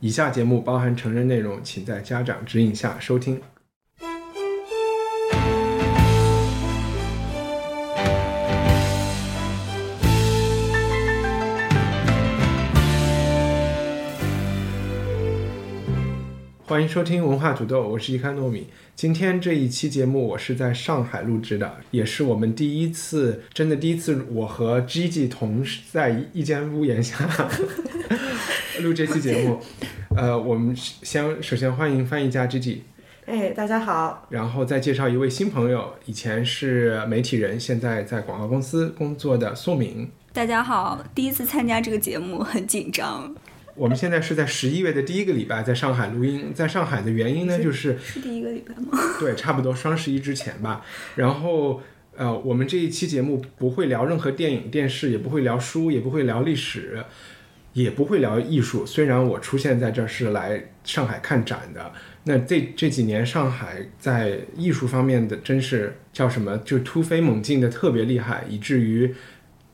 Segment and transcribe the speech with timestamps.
[0.00, 3.40] 以下节目包含成人内容，请在家长指引下收听。
[16.68, 18.66] 欢迎收听文化土豆，我是伊康糯米。
[18.94, 27.26] 今天这一期节目我是在上海录制的，也是我们第一次，真的第一次，我和 Gigi 同在一间屋檐下
[28.84, 29.58] 录这期节目。
[30.14, 32.80] 呃，我们先首先欢迎翻译家 Gigi，
[33.24, 40.06] 哎，大家好，然后再介绍一位新朋友，以前是媒体人，现在在广告公司工作的宋敏。
[40.34, 43.34] 大家好，第一次参加这个节目，很紧张。
[43.78, 48.98] 我们现在是在十一月的第一个礼拜在上海录音，在上海的原因呢，就是是第一个礼拜吗？
[49.20, 50.84] 对，差不多双十一之前吧。
[51.14, 51.80] 然后，
[52.16, 57.04] 呃，我们这一期节目不会聊任何电影、电视，也不会聊书，也不会聊历史，
[57.72, 58.84] 也不会聊艺术。
[58.84, 61.92] 虽然我出现在这儿是来上海看展的，
[62.24, 69.14] 那这这几年上海在艺术方面的真是叫什么，就突飞猛进的特别厉害，以至于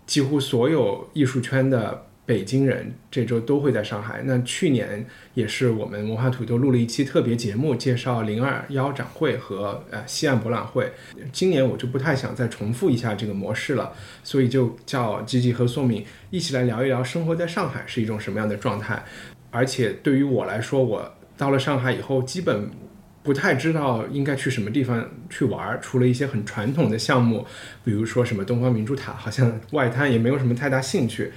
[0.04, 2.06] 几乎所有艺术圈的。
[2.26, 4.22] 北京人这周都会在上海。
[4.24, 10.90] 那去年也是我们文化土豆录了一期特别节目，介绍零二幺展会和呃西岸博览会。
[11.32, 19.04] 今年我就不太想再重复一下这个模式了，所以就叫吉吉和宋敏一起来聊一聊生活在上海是一种什么样的状态。
[19.50, 22.70] 而且对于我来说，我到了上海以后，基本
[23.22, 27.46] 不太知道应该去什么地方去玩儿，除了一些很传统的项目，
[27.84, 31.32] 比如说什么东方明珠塔，好像外滩也没有什么太大兴趣。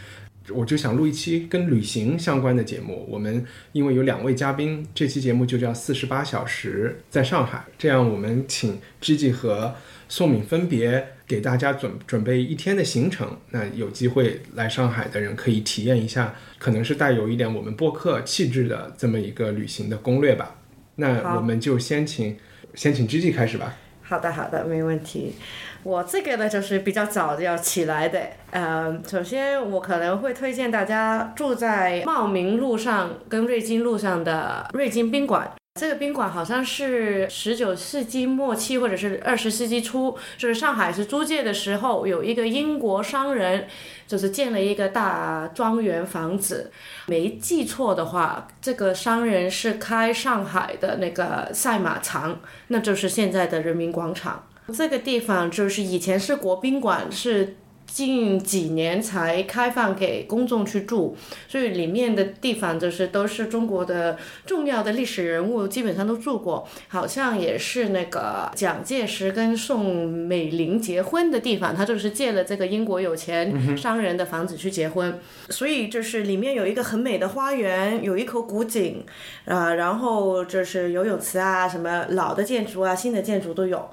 [0.53, 3.05] 我就想录一期跟旅行相关的节目。
[3.09, 7.65] 我们因为有两位嘉宾，这期节目就叫四十八小时在上海。
[7.77, 9.75] 这样，我们请 Gigi 和
[10.07, 13.37] 宋敏分别给大家准准备一天的行程。
[13.51, 20.55] 那有机会来上海的人可以体验一下，可能是带有一点我们播客气质的这么一个旅行的攻略吧。
[20.95, 22.37] 那我们就先请
[22.73, 23.75] 先请 Gigi 开始吧。
[24.07, 25.35] 好的，好的，没问题。
[25.84, 28.19] 我这个呢，就是比较早要起来的。
[28.51, 35.51] 呃，首先我可能会推荐大家住在茂名路上跟瑞金路上的瑞金宾馆。
[35.77, 43.67] 这个宾馆好像是十九世纪末期或者是二十世纪初，就是上海是租界的时候，有一个英国商人，
[44.07, 46.71] 就是建了一个大庄园房子。
[47.05, 52.39] 没记错的话，这个商人是开上海的那个赛马场，
[52.69, 54.47] 那就是现在的人民广场。
[54.73, 57.55] 这个地方就是以前是国宾馆，是。
[57.87, 61.15] 近几年才开放给公众去住，
[61.47, 66.67] 所以里面的地方就是都是中国的重要的历史人物，基本上都住过。
[66.89, 75.19] 好像也是那个蒋介石跟宋美龄结婚的地方，他就是借了这个英国有钱商人的房子去结婚。
[75.49, 79.03] 所以就是里面有一个很美的花园，有一口古井，
[79.45, 83.89] 啊，然后就是游泳池啊，什么老的建筑啊，新的建筑都有。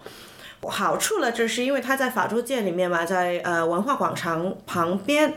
[0.69, 5.35] 好处呢，就是因为它在法租界里面嘛，在呃文化广场旁边，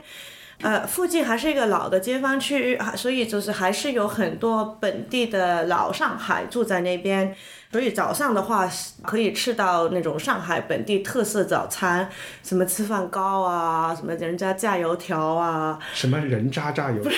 [0.62, 7.36] 呃附近还是一个老的街坊区，所以就是还是有很多本地的老上海住在那边，
[7.72, 8.70] 所以早上的话
[9.04, 12.10] 可以吃到那种上海本地特色早餐，
[12.44, 17.12] 什么吃饭糕啊，什么人家炸油条啊，什么人渣炸油条。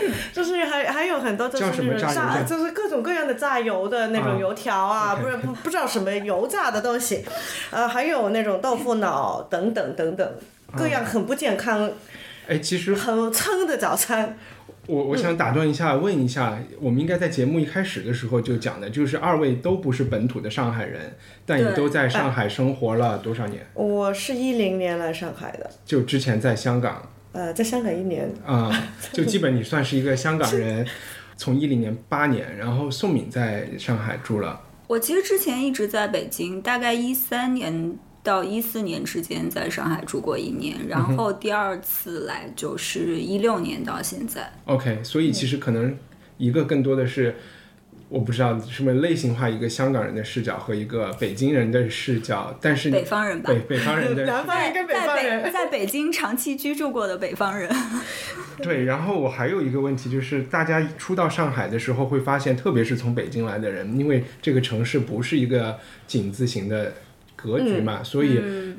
[0.32, 7.24] 就是还还有很多就是那种炸，就是各种各样的炸油的那种油条啊，不是不不知道什么油炸的东西，
[7.70, 10.34] 呃，还有那种豆腐脑等等等等，
[10.76, 11.90] 各样很不健康。
[12.48, 14.36] 哎，其实很撑的早餐。
[14.86, 21.16] 我我想打断一下，问一下，我们应该在节目一开始的时候就讲的，就是二位都不是本土的上海人，
[21.46, 23.64] 但也都在上海生活了多少年？
[23.74, 27.10] 我是一零年来上海的，就之前在香港。
[27.32, 28.70] 呃，在香港一年啊，
[29.12, 30.86] 就基本你算是一个香港人，
[31.36, 34.60] 从一零年八年，然后宋敏在上海住了。
[34.86, 44.52] 我其实之前一直在北京，大概一三年到一四年之间在上海住过一年，然后第二次来就是一六年到现在。
[44.66, 45.96] OK，所以其实可能
[46.36, 47.34] 一个更多的是
[48.12, 53.50] 我不知道什么类型化一个香港人的视角和一个北京人的视角，但是北方人吧。
[53.50, 57.74] 北北方人的南方人跟北方人，在北京长期居住过的北方人，
[58.62, 66.92] 对，然后我还有一个问题就是，大家初到上海的时候会发现，特别是从北京来的人，因为这个城市不是一个井字形的
[67.34, 68.38] 格局嘛，所以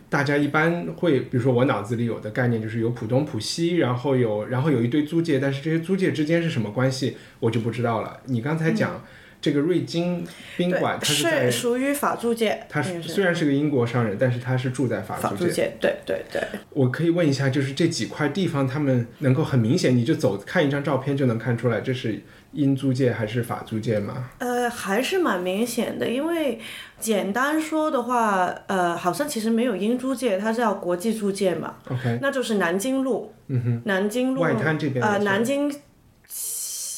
[0.09, 8.19] 大家一般会，比如说我脑子里有的概念就是有浦东、浦西，然后有然后有一堆租界，但是这些租界之间是什么关系，我就不知道了。
[8.25, 9.03] 你刚才讲、
[9.43, 10.25] 这个瑞金
[10.55, 15.47] 宾馆，它是属于法租界，他是是虽然是个英国商人，但是他是住在法租界。
[15.47, 16.41] 租界，对对对。
[16.69, 22.23] 我可以问一下，就是这几块地方，他们能够很明显，你就走看一张照片就能看出来，这是
[22.53, 24.29] 英租界还是法租界吗？
[24.37, 26.57] 呃，还是蛮明显的，因为
[26.97, 35.69] 简单说的话，呃，好像其实没有英租界，它叫国际租界嘛，OK，那就是南京路，嗯哼，南京路，外滩这边呃，南京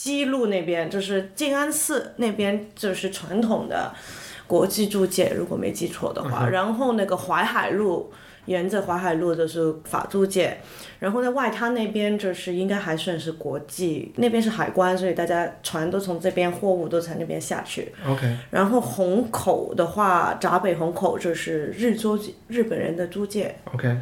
[0.05, 3.91] 西路那边就是静安寺那边，就是传统的
[4.45, 6.47] 国际租界，如果没记错的嗯话。
[6.47, 8.13] 然后那个淮海路，
[8.45, 10.59] 沿着淮海路就是法租界，
[10.99, 17.91] 然后在外滩那边就是应该还算是国际，那边是海关，所以大家船都从这边，货物都从那边下去。
[18.07, 22.15] OK，然后虹口的话，闸北虹口就是日租
[22.47, 23.97] 日本人的租界，OK，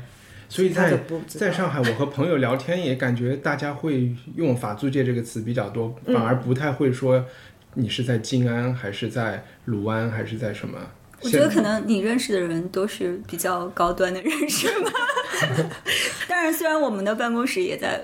[0.53, 7.25] 所以在在上海，我和朋友聊天也感觉大家会用“法租界”这个词比较多，嗯反而不太会说
[7.73, 10.77] 你是在静安还是在卢湾还是在什么。
[11.21, 14.91] 我觉得可能你认识的人都是比较高端的人士吧。
[16.29, 17.99] 当然，虽然我们的办公室也在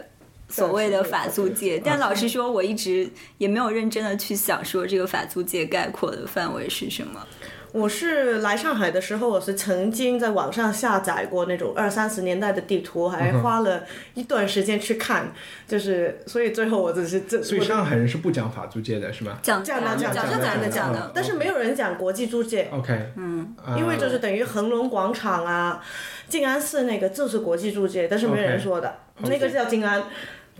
[0.47, 3.07] 所谓的法租界，但老实说，我一直
[3.37, 7.27] 也没有认真的去想说这个法租界概括的范围是什么。
[7.71, 13.83] 我是来上海的时候，我是曾经在网上下载过那种二三十年代的地图，还花了
[14.15, 15.31] 一段时间去看，
[15.67, 19.37] 就是所以最后我只是这，所以上海人是不讲法租界的，是吗？
[19.41, 25.83] 讲讲的讲讲的讲的讲的讲，但是没有人讲国际租界，？OK，嗯，因为就是等于恒隆广场啊、
[26.27, 28.95] 静安寺那个就是国际租界，但是没有人说的。
[29.21, 30.01] 那个叫静安。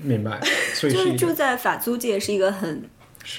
[0.02, 0.40] 明白，
[0.74, 2.84] 所以就是住在法租界是一个很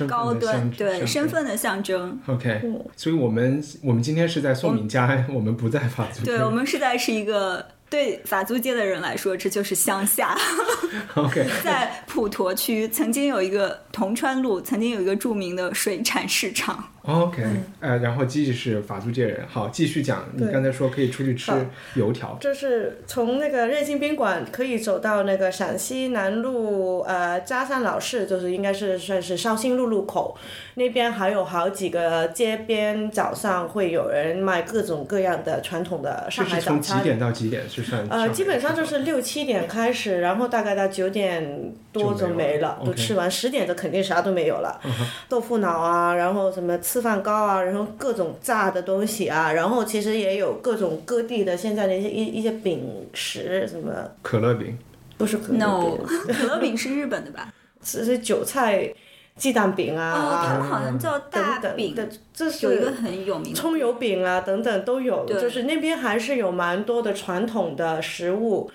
[0.09, 2.19] 高端对身身份的象征。
[2.27, 2.63] OK，
[2.97, 6.33] 所以我们我们今天是在宋敏家，我们 不在法租界。
[6.33, 10.37] 对我们是在是一个对法租界的人来说，这就是乡下。
[11.15, 16.85] OK， 在普陀区曾经有一个铜川路，曾经有一个著名的水产市场。
[17.03, 17.43] OK，
[17.81, 20.27] 呃，然后继续是法租界人，好，继续讲。
[20.37, 21.51] 你刚才说可以出去吃
[21.95, 30.37] 油条，就是从那个瑞幸宾馆可以走到那个陕西南路呃嘉善老市，就是应该是算是绍兴路路口
[30.75, 36.93] 那边，还有好几个街边早上会有人卖各种各样的传统的上海是从几。
[37.03, 38.07] 点到几点是算？
[38.11, 44.79] 呃，基本上就是六七点开始，然后大概到九点多就就没了没了，都吃完，十点就肯定啥都没有了。
[45.27, 53.91] 豆腐脑啊，然后什么吃饭糕啊，然后各种炸的东西啊，然后其实也有各种各地的现在的一些一一些饼食，什么
[54.21, 54.77] 可乐饼。
[55.17, 57.53] 不是可乐 No，饼，可乐饼是日本的吧？
[57.83, 58.93] 只是韭菜
[59.37, 68.71] 鸡蛋饼啊，哦，它好像叫大饼，等等的，这是有一个很有名的葱油饼啊等等都有，就是那边还是有蛮多的传统的食物。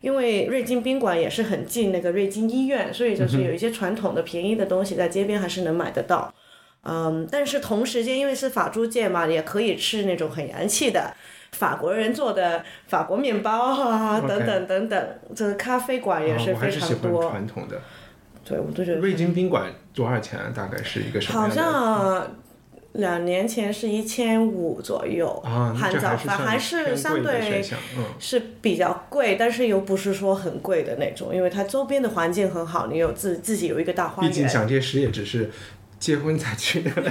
[0.00, 6.32] 因为瑞金宾馆也是很近那个瑞金医院，所以就是有一些传统的便宜的东西在街边还是能买得到。
[6.82, 11.12] 嗯，但是同时间因为是法租界嘛，也可以吃那种很洋气的
[11.52, 15.08] 法国人做的法国面包啊等等等等。
[15.34, 17.28] 这个咖啡馆也啊是非常多。
[17.28, 17.80] 传统的。
[18.48, 20.52] 对，我都觉得瑞金宾馆多少钱啊？
[20.54, 21.62] 大概是一个什么好样的？
[21.62, 22.36] 像
[22.98, 27.62] 两年前是一千五左右，啊，含早饭还是相对。
[28.18, 34.52] 是比较贵，但是又不是说很贵的那种，因为它周边的环境很好，你有自自己有一个大花毕竟园。
[34.52, 35.50] 蒋介石也只是
[35.98, 36.90] 结婚才去的。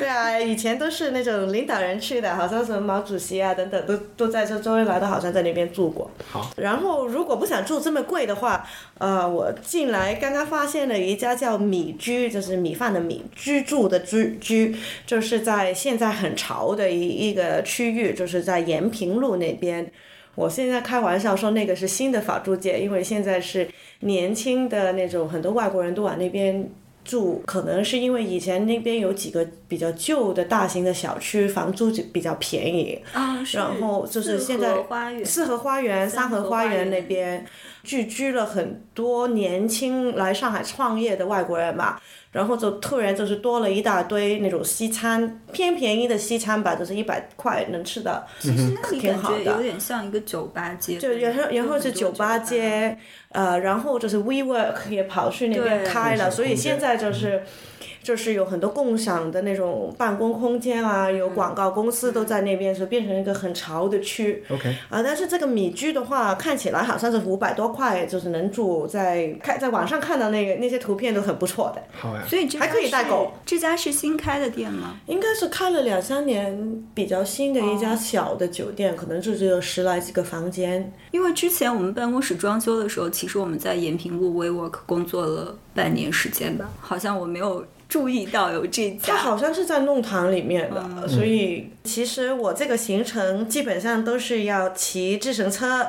[0.00, 6.10] 对啊，以前都是那种领导人去的，好像什么毛主席啊等等，都都在这周恩来都好像在那边住过。
[6.30, 6.50] 好。
[6.56, 8.66] 然后如果不想住这么贵的话，
[8.96, 14.74] 呃，我进来刚刚发现了一家叫米居，就是米饭的米，居住的居居，
[15.06, 19.92] 就是在现在很潮的一一个区域，就是在延平路那边。
[20.36, 23.68] 我现在开玩笑说那个是新的法租界，因为现在是
[24.00, 26.70] 年轻的那种很多外国人都往那边
[27.10, 32.96] 住，可能是因为以前那边有几个比较旧的大型的小区，房租就比较便宜。
[33.12, 34.76] 啊，是然后就是现在
[35.24, 37.44] 四合花园、三合花园那边
[37.82, 42.00] 聚居了很多年轻来上海创业的外国人嘛，
[42.32, 52.98] 然后就突然就是多了一大堆那种西餐，偏便宜的西餐吧，就是一百块能吃的，其实那里感挺好的觉有点像一个酒吧街，就然后然后是酒吧街，
[53.30, 57.42] 呃，然后就是 WeWork 也跑去那边开了，所以现在就是。
[58.02, 64.42] 就是有很多共享的那种办公空间啊，有广告公司都在那边，所以变成一个很潮的区。
[64.48, 72.22] OK，啊，但是这个米居的话，看起来好像是五百多块，就是能住在看在网上看到那个那些图片都很不错的，好呀。
[72.26, 73.32] 所以还可以带狗。
[73.44, 74.96] 这家是新开的店吗？
[75.06, 80.92] 应该是开了两三年，比较新的一家小的酒店，可能就只有十来几个房间。
[81.10, 89.14] 因为之前我们办公室装修的时候，其实我们在延平路 WeWork 工作了半年时间吧，好像我没有注意到有这家。
[89.14, 95.86] 它好像是在弄堂里面的，所以其实我这个行程基本上都是要骑自行车。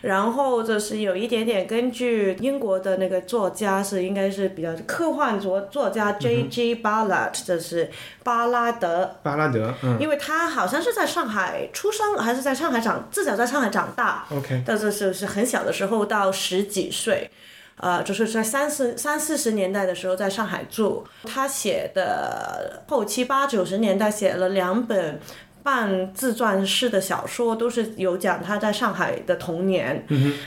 [0.00, 6.76] 然后就是有一点点根据英国的那个作家是应该是比较科幻作作家 J.G.
[6.76, 7.90] Ballard，就是
[8.22, 14.24] 巴拉德，巴拉德，嗯因为他好像是在上海出生，还是在上海长，至少在上海长大。
[14.30, 17.28] ，OK，但是是是很小的时候到十几岁，
[17.80, 21.06] 呃，就是在三四三四十年代的时候在上海住。
[21.24, 25.20] 他写的后期八九十年代写了两本。
[25.60, 30.02] 半自传式的小说都是有讲他在上海的童年，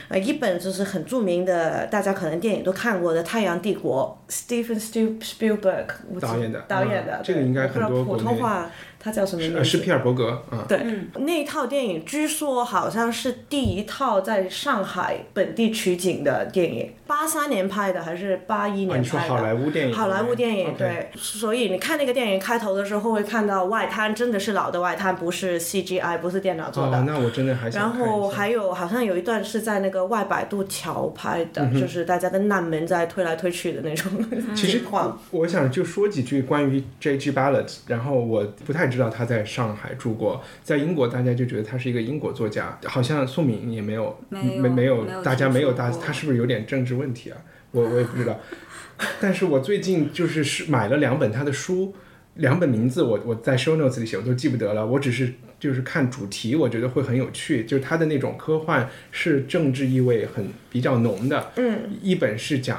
[0.08, 5.84] 呃，一本就是很著名的，大家可能电影都看过的《太阳帝国》，Steven Spiel- Spielberg
[6.18, 8.68] 导演的导演的嗯，这个应该很多普通话
[9.02, 9.58] 他叫什么名字？
[9.58, 10.80] 呃，是皮尔伯格，嗯，对，
[11.24, 18.98] 那一套电影据说好像是第一套在上海本地取景的电影，八三年拍的还是八一年拍的？
[18.98, 26.98] 哦你说好莱坞电影，好莱坞电影对，所以你看那个电影开头的时候会看到外滩真的是老的外滩，不是 CGI，不是电脑做的。
[26.98, 34.10] 哦，那我真的还想然后还有好像有一段是在那个外摆渡桥拍的，嗯就是大家的难民在推来推去的那种
[34.54, 35.18] 情况。
[35.32, 37.32] 我想就说几句关于 J.G.
[37.32, 47.38] Ballard，然后我不太知道他在上海住过，在英国大家就觉得他是一个英国作家，好像宋敏也没有没没没有大家没有大他是不是有点政治问题啊？
[47.72, 48.38] 我我也不知道，
[49.18, 51.94] 但是我最近就是是买了两本他的书，
[52.34, 62.78] 两本名字我我在 show notes 里写我都记不得了，我只是就是看主题，我觉得会很有趣，就是他的那种科幻是政治意味很比较浓的，嗯，一本是讲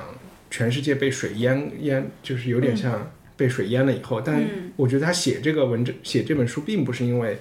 [0.51, 4.43] 全世界被水淹淹，就是有点像被水淹了以后，但
[4.75, 7.37] 我觉得他写这个文章写这本书并不是因为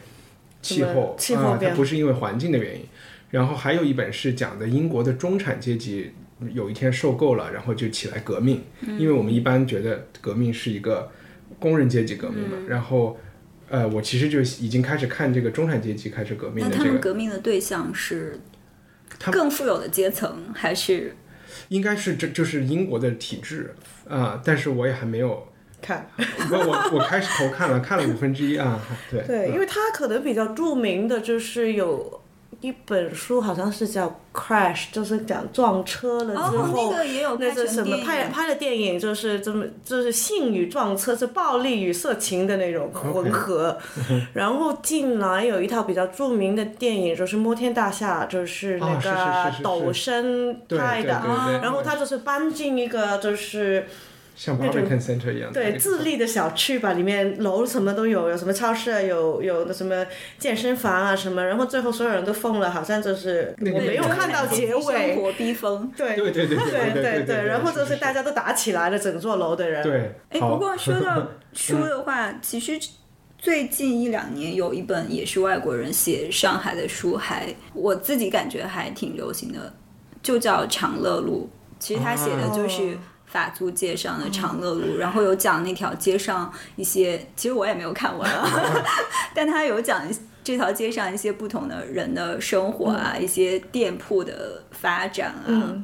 [0.61, 2.87] 气候啊，气候变化它不是因为环境的原因。
[3.30, 6.12] 然后还有一本是讲的英国的中产阶级
[6.52, 8.62] 有一天受够了，然后就起来革命，
[8.99, 11.11] 因为我们一般觉得革命是一个
[11.58, 13.18] 工人阶级革命嘛，然后。
[13.68, 18.38] 呃，我其实就已经开始看这个中产阶级开始革命那他们的这个，革命的对象是
[19.18, 21.16] 他更富有的阶层，还是
[21.68, 23.75] 应该是这就是英国的体制
[24.06, 25.49] 啊、但是我也还没有
[25.82, 26.08] 看，
[26.50, 32.20] 我我我开始头看了，看了五分之一啊， 对对，因为他可能比较著名的就是有
[32.60, 36.92] 一本书，好像是叫《Crash》，就是讲撞车了之哦，后。
[36.92, 37.96] 那个也有那拍成是什么。
[38.04, 43.76] 拍拍的电影，就是这么就是性与撞车，是暴力与色情的那种混合。
[44.34, 51.20] 然后近来有一套比较著名的电影，就是《摩天大厦》，就是那个抖森拍的。
[51.60, 53.88] 然后他就是搬进一个就是
[54.34, 60.04] 像 Brooklyn Center 一样，对自立的小区吧，里面楼什么都有，有什么超市啊，有有那什么
[60.38, 69.82] 健身房啊什么，然后最后所有人都疯了，好像就是我没有看到结尾，生活逼疯，对对对对对对对，然后就是大家都打起来了，整座楼的人。
[69.82, 72.78] 对，哎，不过说到书的话，其实
[73.38, 79.72] 最近一两年有一本也是外国人写上海的书，还我自己感觉还挺流行的，
[80.22, 82.96] 就叫《长乐路》，其实他写的就是。
[83.32, 88.46] 法租界上的长乐路，然后有讲那条街上一些，其实我也没有看完啊，
[89.34, 90.02] 但他有讲
[90.44, 95.74] 这条街上一些不同的人的生活啊，一些店铺的发展啊。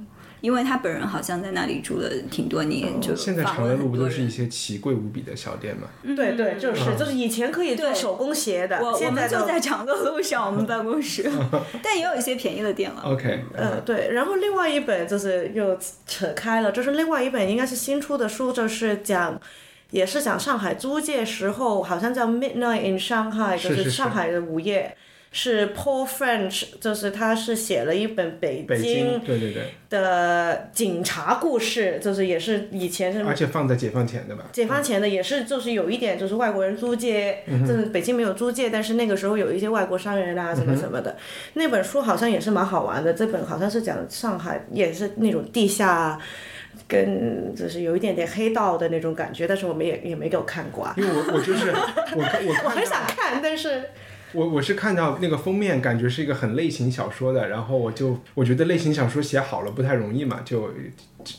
[0.40, 5.88] 嗯因为他本人好像在那里住了挺多年，就现在长乐路不都是一些奇贵无比的小店嘛？
[6.14, 11.28] 对对，就是就是以前可以做对手工鞋的，我我现在都们就在长乐路上，我们办公室，
[11.83, 13.02] 但也有一些便宜的店了。
[13.02, 15.76] OK，嗯，对，然后另外一本就是又
[16.07, 19.40] 扯开了，就是另外一本应该是新出的书，就是讲，
[19.90, 24.95] 也是讲上海租界时候，好像叫 Midnight in Shanghai，就是是上海的午夜。
[24.95, 34.44] 是 Paul French，就是他是写了一本北北京，对对对，的警察故事，就是也是以前是而且放在解放前的吧？
[34.52, 41.16] 解放前的也是，就是有一点就是外国人租界，就是北京没有租界，但是那个时候有一些外国商人啊什么什么的。
[41.54, 46.18] 那本书好像也是蛮好玩的，这本好像是讲上海也是那种地下。
[46.87, 50.94] 跟就是有一点点黑道的那种感觉，但是我们也也没有看过啊。
[50.97, 51.76] 因为我我就是我
[52.14, 52.23] 我
[52.64, 53.82] 我很想看，但是
[54.32, 60.70] 我我是看到那个封面，感觉是一个很类型小说的，然后我就我觉得类型小说写好了不太容易嘛，就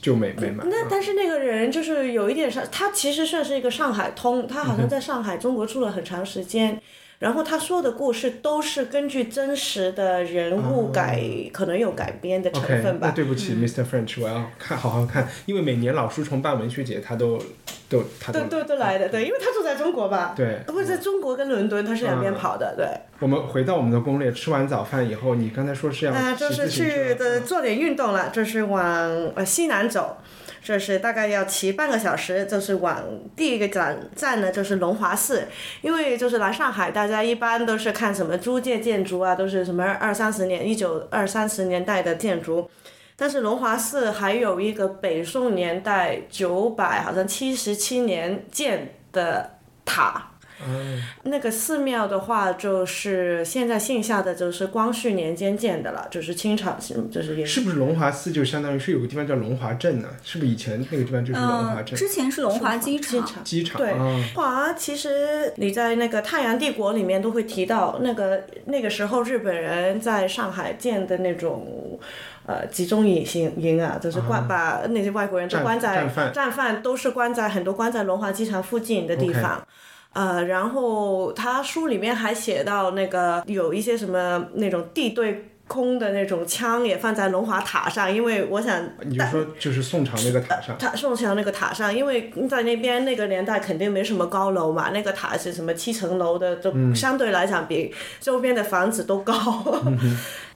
[0.01, 0.63] 就没没买。
[0.67, 6.81] 那但是那个人就是有一点上，他其实算是一个上海通，他好像在上海、中国住了很长时间。
[7.19, 11.21] 然后他说的故事都是根据真实的人物改，
[11.51, 13.07] 可能有改编的成分吧。
[13.07, 17.37] 那对不起、m r French，我要看好好看，因为每年老书虫办文学节，他都
[17.89, 20.59] 都他都都都都来的，对，因为他住在中国吧，对。
[20.65, 22.87] 不是在中国跟伦敦，他是两边跑的，对。
[23.19, 28.81] 我们回到我们的攻略，吃完早饭以后，你刚才说是要啊，骑就是去车的做点运动了，就是往
[29.35, 30.19] 呃西南走，
[30.61, 33.03] 就是大概要骑半个小时，就是往
[33.35, 35.47] 第一个站站呢就是龙华寺，
[35.81, 42.69] 因为就是来上海，大家一般都是看什么租界建筑啊，都是什么二三十年、一九二三十年代的建筑。
[43.15, 50.28] 但是龙华寺还有一个北宋年代九百好像七十七年建的塔，
[51.23, 56.77] 那个寺庙的话，就是现在线下的，就是光绪年间建的了，就是清朝，
[57.11, 60.09] 就是也是不是龙华寺就相当于是有个地方叫龙华镇呢？
[60.23, 61.95] 是不是以前那个地方就是龙华嗯，镇？
[61.95, 71.99] 之前是龙华机场，机场对啊，华其实你在那个太阳帝国里面都会提到，那个那个时候日本人在上海建的那种。
[72.45, 73.23] 呃，集中营
[73.57, 79.63] 营啊，就是关、把那些外国人都关在战犯战犯都是关在很多关在龙华机场附近的地方。
[80.13, 99.35] 呃，然后他书里面还写到那个有一些什么那种地对空的那种枪也放在龙华塔上，因为我想你就说就是宋朝那个塔上，塔宋朝那个塔上，因为在那边那个年代肯定没什么高楼嘛，那个塔是什么七层楼的，都相对来讲比周边的房子都高。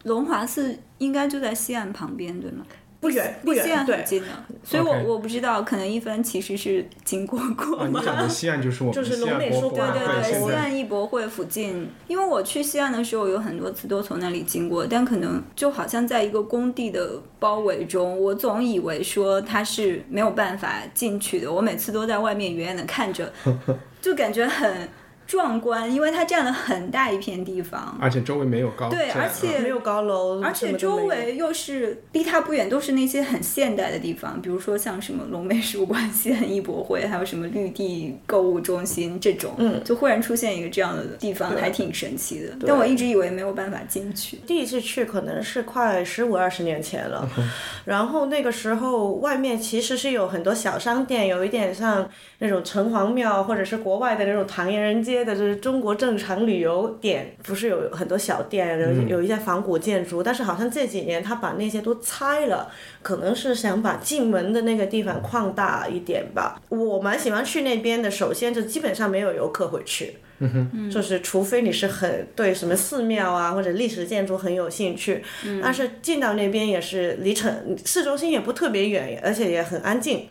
[0.05, 2.65] 龙华寺应该就在西岸旁边，对吗？
[3.03, 4.27] 不远不远，对很，近的，
[4.63, 8.01] 所以我我不知道，可能一帆其实是经过过吗？
[8.03, 23.31] 讲的 西岸就是我们就是西岸博龙美术馆对对对，西岸艺博会附近，因为我去西岸的时候有很多次都从那里经过，但可能就好像在一个工地的包围中，我总以为说它是没有办法进去的，我每次都在外面远远的看着，
[24.01, 24.87] 就感觉很
[25.25, 27.97] 壮观，因为它占了很大一片地方。
[27.99, 42.55] 而且周围没有高对而且没有高楼，而且周围又是离它不远，都是那些很现代的地方，比如说像什么龙美术馆、西岸艺博会，还有什么绿地购物中心这种，嗯，就忽然出现一个这样的地方，还挺神奇的。
[42.65, 44.37] 但我一直以为没有办法进去。
[44.47, 47.27] 第一次去可能是快十五二十年前了，
[47.85, 52.09] 然后那个时候外面其实是有很多小商店，有一点像
[52.39, 62.71] 那种城隍庙或者是国外的那种唐人街的，就是中国正常旅游点，不是有很多小店，有有一些仿古建筑，但是好像这几年他把那些都拆了，
[63.01, 66.61] 可能是想把进门的那个地方扩大一点吧。
[66.69, 70.15] 我蛮喜欢去那边的，首先就基本上没有游客会去。
[70.91, 75.23] 就是除非你是很对什么寺庙啊或者历史建筑很有兴趣，
[75.61, 80.27] 但是进到那边也是离城市中心也不特别远，而且也很安静。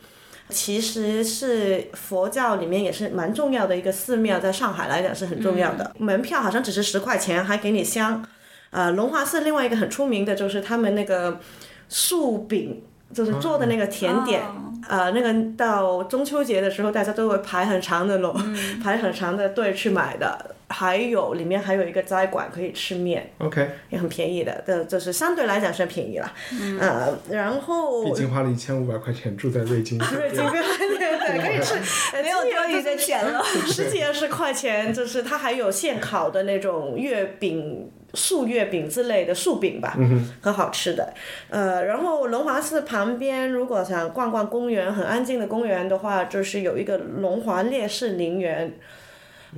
[0.52, 5.92] 其实是佛教里面也是蛮重要的一个寺庙，在上海来讲是很重要的。
[5.98, 8.24] 门票好像只是十块钱，还给你香。
[8.70, 11.40] 呃，龙华寺另外一个很出名的就是他们那个
[11.88, 14.42] 素饼，就是做的那个甜点。
[14.42, 18.34] 哦呃，那个到中秋节的时候，大家都会排很长的龙，
[18.82, 20.56] 排很长的队去买的。
[20.72, 26.32] 还有里面还有一个斋馆可以吃面，OK，也很便宜的，的就是相对来讲算便宜了。
[26.50, 31.74] 嗯、呃，然后毕竟花了一千五百块钱住在瑞金， 瑞金对对对，可以吃，
[32.22, 37.90] 没有多余的钱了 十几二十块钱，就是它还有现烤的那种月饼。
[38.14, 39.96] 素月饼之类的素饼吧，
[40.42, 41.14] 很好吃的。
[41.48, 48.74] 呃，然后龙华寺旁边，如果想逛逛公园，很安静的公园的话，就是有一个龙华烈士陵园。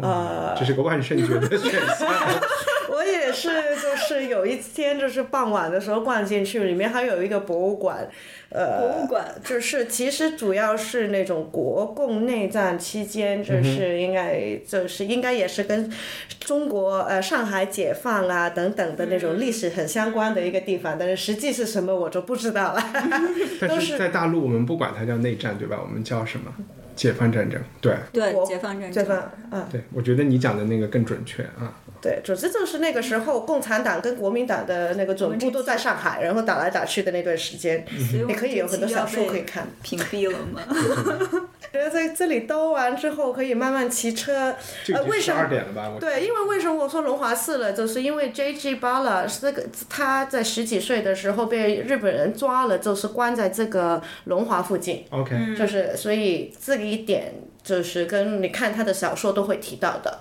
[0.01, 2.09] 呃，这是个万圣节的选项。
[2.91, 8.09] 我也是，就是有一天就是傍晚的时候逛进去，里面还有一个博物馆，
[8.51, 15.93] 呃，博物馆就是其实主要是那种国共内战期间，就是应该就是应该也是跟
[16.39, 22.93] 中国呃上海解放啊等等的那种历史很相关的一个地方，但是实际是什么我就不知道了。
[23.61, 25.81] 但是在大陆我们不管它叫内战，对吧？
[25.83, 26.53] 我们叫什么？
[26.95, 27.61] 解放战争。
[27.81, 28.93] 对，对国，解放战争。
[28.93, 31.75] 解放，嗯，对，我觉得你讲的那个更准确啊。
[32.01, 37.85] 对，总之就是那个时候，共产党跟国民党的那个总部都在上海，然后打来打去的那段时间，
[38.29, 39.67] 你可以有很多小说可以看。
[39.83, 40.61] 屏蔽了吗？
[41.75, 44.55] 然后在这里兜完之后，可以慢慢骑车。
[44.95, 45.99] 呃，为什么？
[45.99, 48.77] 对，因为为什么我说龙华寺了，就是因为 J.G.
[48.77, 60.21] Bala 是这个他在十几岁的时候被日本人抓了，就是关在这个龙华附近，OK，就是所以这个一点就是跟你看他的小说都会提到的，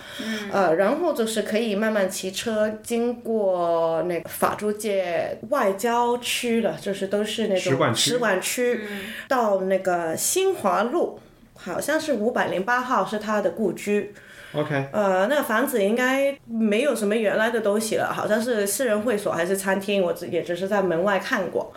[0.52, 8.82] 呃，然后就是可以慢慢骑车经过那个法租界外郊区了，就是都是那种使馆区使馆区
[9.28, 11.20] 到那个新华路。
[11.64, 14.14] 好像是五百零八号是他的故居
[14.54, 21.74] ，OK，呃，那个房子应该没有什么原来的东西了，好像是私人会所还是餐厅，我只也只是在门外看过。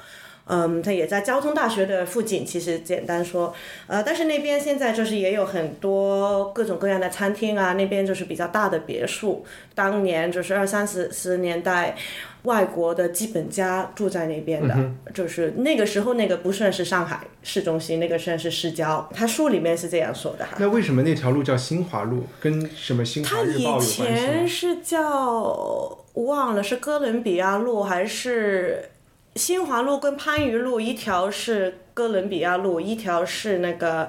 [0.49, 3.53] 嗯，它也在交通大学的附近，其实简单说，
[3.89, 11.97] 呃，但是那边现在就是也有很多各种各样的餐厅啊，那边就是比较大的别墅，当年就是二三十十年代，
[12.45, 14.77] 外国的基本家住在那边的，
[15.13, 20.53] 就是那个时候那个不算是上海市中心，那个算是市郊，他书里面是这样说的哈。
[20.61, 22.25] 那为什么那条路叫新华路？
[22.41, 24.09] 跟什么新华日报有关系吗？
[24.09, 28.91] 前是叫忘了是哥伦比亚路还是
[29.37, 34.09] 新华路跟番禺路，一条是哥伦比亚路，一条是那个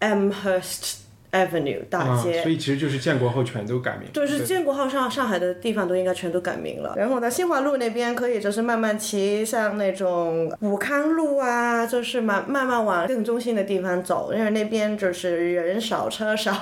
[0.00, 0.96] Amherst
[1.32, 2.42] Avenue 大啊，街。
[2.42, 4.08] 所以其实就是建国后全都改名。
[4.12, 6.94] 就是建国后上上海的地方都应该全都改名了。
[6.96, 16.52] 然后呢，新华路那边可以就是慢慢骑，像那种武康路啊，就是慢慢慢往更中心的地方走，因为那边就是人少车少，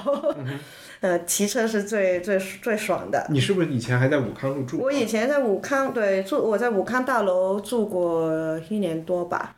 [1.02, 3.26] 呃，骑车是最最最爽的。
[3.28, 4.78] 你是不是以前还在武康路住？
[4.78, 8.30] 我以前在武康，对，住我在武康大楼住过
[8.70, 9.56] 一年多吧。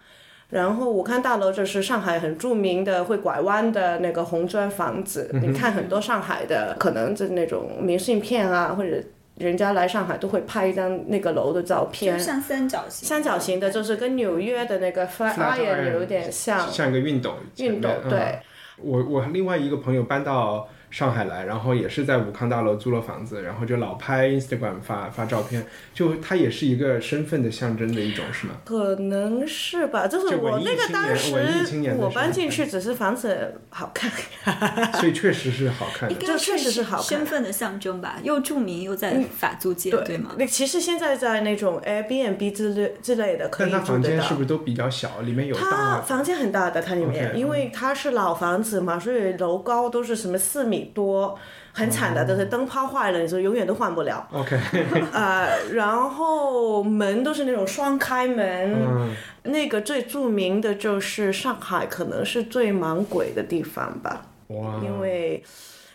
[0.48, 8.96] 然后武康大楼就是上海很著名的会拐弯的那个红砖房子，你看很多上海的可能就那种明信片啊，或者
[9.37, 12.24] 人家来上海都会拍一张那个楼的照片就。
[12.24, 16.66] 像三角形，三角形的，就是跟纽约的那个 Flatiron Flatiron 有点像。
[16.70, 17.35] 像一个熨斗。
[17.54, 18.38] 熨斗嗯对。
[18.78, 28.54] 我我另外一个朋友搬到上海来，然后也是在武康大楼租了房子，然后就老拍 Instagram 发发照片，就它也是一个身份的象征的一种，是吗？
[28.64, 34.09] 可能是吧，就是我那个当时文艺青年的我搬进去只是房子好看，
[35.00, 36.20] 所以确实是好看的应。
[36.20, 40.37] 该这确实是好看身份的象征吧，又著名又在法租界，对吗？
[40.38, 44.40] 那其实现在在那种 Airbnb 之类之类的可以但它住得到房间是不。
[44.40, 45.22] 是都比较小？
[45.22, 51.38] 里面有它大房间很大的，它里面因为它是老房子嘛，所以楼高都是什么四米多，
[51.73, 54.27] 很惨的，就是灯泡坏了，你说永远都换不了。
[54.33, 54.59] OK，
[55.12, 65.42] 呃，然后门都是那种双开门，嗯，那个最著名的就是上海，可能是最蛮鬼的地方吧，哇，因为。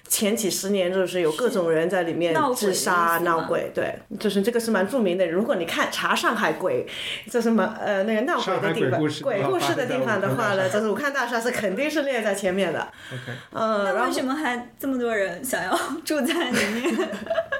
[0.09, 5.25] 前几十年就是有各种人在里面自杀、闹鬼，对，就是这个是蛮著名的。
[5.27, 6.85] 如果你看查上海鬼，
[7.29, 12.81] 就是蛮呃那个闹鬼的地方，鬼故事鬼故事的地方的话呢， 就是武康大厦是肯定是列在前面的。
[13.13, 17.09] OK，嗯，那为什么还这么多人想要住在里面？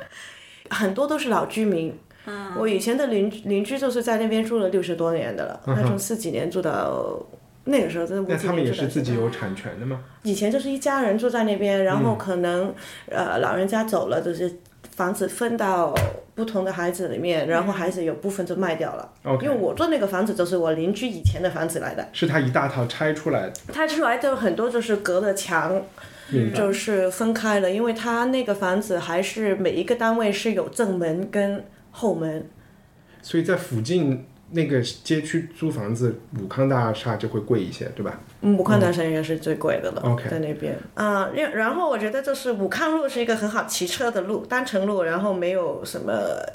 [0.71, 1.97] 很多都是老居民。
[2.25, 7.17] 嗯我以前的邻邻居就是在那边住了六十多年的了，他从四几年住到
[7.69, 10.01] 那个时候，真的那他们也是自己有产权的吗？
[10.23, 12.73] 以前就是一家人住在那边，然后可能、
[13.07, 14.59] 呃老人家走了，就是
[14.95, 15.93] 房子分到
[16.35, 19.09] 不同的孩子里面，然后孩子有部分就卖掉了。
[19.23, 25.81] OK 因为我住那个房子就是我邻居以前的房子来的，是他一大套拆出来的，拆出来就很多就是隔了墙。
[26.55, 32.47] 就是分开了，因为他那个房子还是每一个单位是有正门跟后门，
[33.23, 38.19] 所以在附近那个街区租房子，武康大厦就会贵一些，对吧？
[38.41, 40.77] 嗯，武康大厦应该是最贵的了，OK 在那边。
[40.95, 46.13] 啊、然然后我觉得就是武康路是一个很好骑车的路，单程路，然后没有什么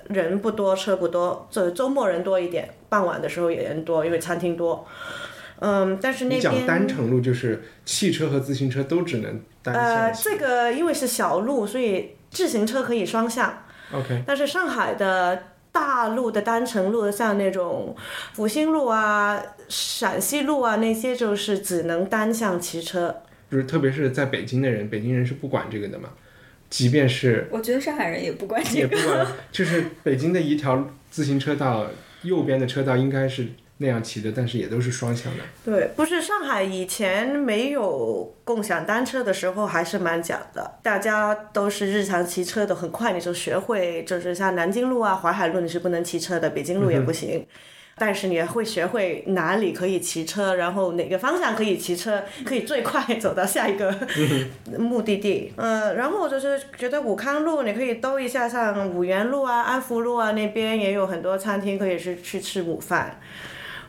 [0.09, 4.87] 人不多，车不多，这周末人多一点，傍晚的时候也人多，因为餐厅多。
[5.61, 10.33] 嗯，但是那你讲边单程路就是汽车和自行车都只能单呃，向行。
[10.33, 13.63] 这个因为是小路，所以自行车可以双向。
[13.93, 15.41] OK，但是上海的
[15.75, 17.97] 大路的单程路，像那种
[18.33, 23.23] 复兴路啊、陕西路啊那些，就是只能单向骑车。
[23.51, 26.11] 就是特别是在北京的人，北京人是不管这个的嘛。
[26.71, 28.79] 即便是我觉得上海人也不关这个。
[28.79, 31.89] 也不管，就是北京的一条自行车道，
[32.23, 35.43] 右边的车道应该是那样骑的，但是也都是双向的。
[35.65, 47.47] 对，不是上海以前没有共享单车的时候还是蛮讲的，大家都是日常骑车的，很快你就学会，就是像南京路啊、淮海路你是不能骑车的，北京路也不行。
[47.97, 53.93] 但是你也会学会哪里可以骑车，然后哪个方向可以骑车，可以最快走到下一个
[54.77, 55.53] 目的地。
[55.55, 63.21] 呃，然后我就是觉得武康路你可以兜一下，像五原路啊、安福路啊那边也有很多餐厅可以是去吃午饭。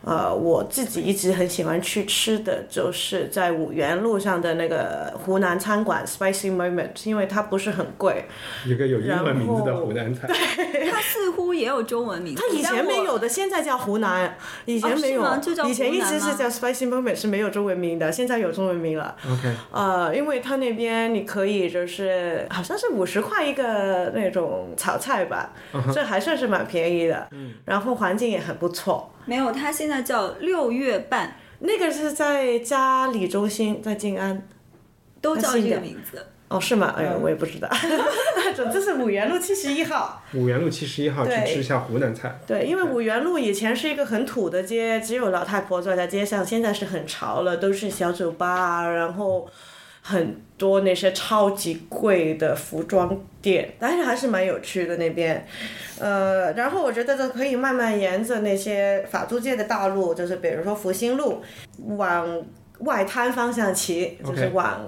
[0.05, 8.23] 呃，我自己一直很喜欢去吃的就是在五元路上的那个湖南餐馆 Spicy Moment，因为它不是很贵。
[8.67, 10.27] 一个有英文名字的湖南菜。
[10.27, 12.43] 对 它似乎也有中文名字。
[12.47, 19.15] 它以前没有的，现在叫湖南，以前没有，哦就叫以前一直是叫 Spicy Moment 是没有中文名的，现在有中文名了。
[19.25, 25.51] OK，呃，因为它那边你可以就是好像是五十块一个那种炒菜吧，
[25.91, 27.27] 这还算是蛮便宜的。
[27.31, 29.11] 嗯然后环境也很不错。
[29.25, 34.47] 没有，它现在叫六月半，那个是在嘉里中心，在静安。
[35.21, 36.23] 都叫这个名字。
[36.47, 36.93] 哦，是吗？
[36.95, 37.67] 哎呀，我也不知道。
[38.55, 40.21] 总之是五原路七十一号。
[40.35, 42.39] 五原路七十一号去吃一下湖南菜。
[42.45, 49.49] 对，因为五原路以前是一个很土的街，只有老太婆坐在街上，现在是很潮了，都是小酒吧啊，然后
[50.07, 55.43] 很多那些超级贵的服装店，但是还是蛮有趣的那边。
[55.99, 61.41] 呃，然后我觉得这可以慢慢沿着那些法租界的道路，就是比如说复兴路
[61.97, 62.39] 往
[62.81, 64.79] 外滩方向骑，就是往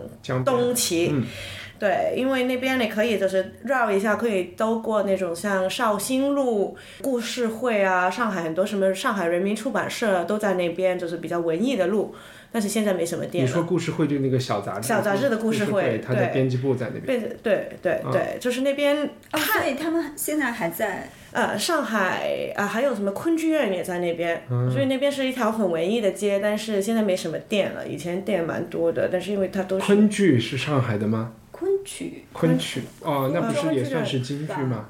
[0.46, 1.10] 东骑。
[1.12, 1.26] 嗯
[1.80, 12.16] 对，因为那边你可以就是绕一下，可以兜过那种像绍兴路故事会啊，上海很多什么上海人民出版社都在那边，就是比较文艺的路，
[12.58, 13.62] 但是现在没什么店你说。
[13.62, 17.06] 故事会就那个小杂志，小杂志的故事会对它的编辑部在那边。
[17.06, 21.08] 对对对对，就是那边哦，所以他们现在还在。
[21.34, 24.42] 呃，上海啊、还有什么昆剧院也在那边，
[24.72, 31.34] 所以那边是一条很文艺的街，但是现在没什么店了，以前店蛮多的，但是因为它都是昆剧是上海的吗？
[31.52, 34.86] 昆曲，昆曲哦，那不是也算是京剧吧吗？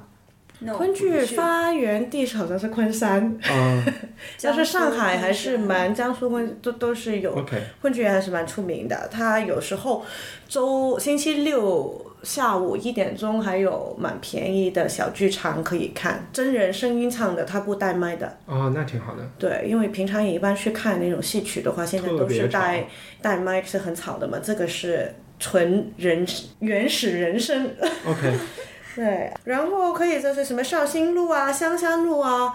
[0.60, 3.86] No, 昆剧发源地好像是昆山，啊
[4.42, 7.46] 但是上海还是蛮江苏昆都都是有
[7.82, 9.08] 昆剧还是蛮出名的。
[9.12, 10.06] 它有时候
[10.48, 18.38] 周星期六下午一点钟还有蛮便宜的小剧场可以看，真人声音唱的，它不带麦的。
[18.46, 19.24] 哦，那挺好的。
[19.38, 22.88] 对，因为平常也一般去看那种戏曲的话，现在都是带
[23.22, 26.26] 带麦是很吵的嘛，这个是纯人
[26.60, 27.70] 原始人声。
[28.06, 28.34] OK，
[28.98, 32.52] 对，然后可以就是什么绍兴路啊、香山路啊，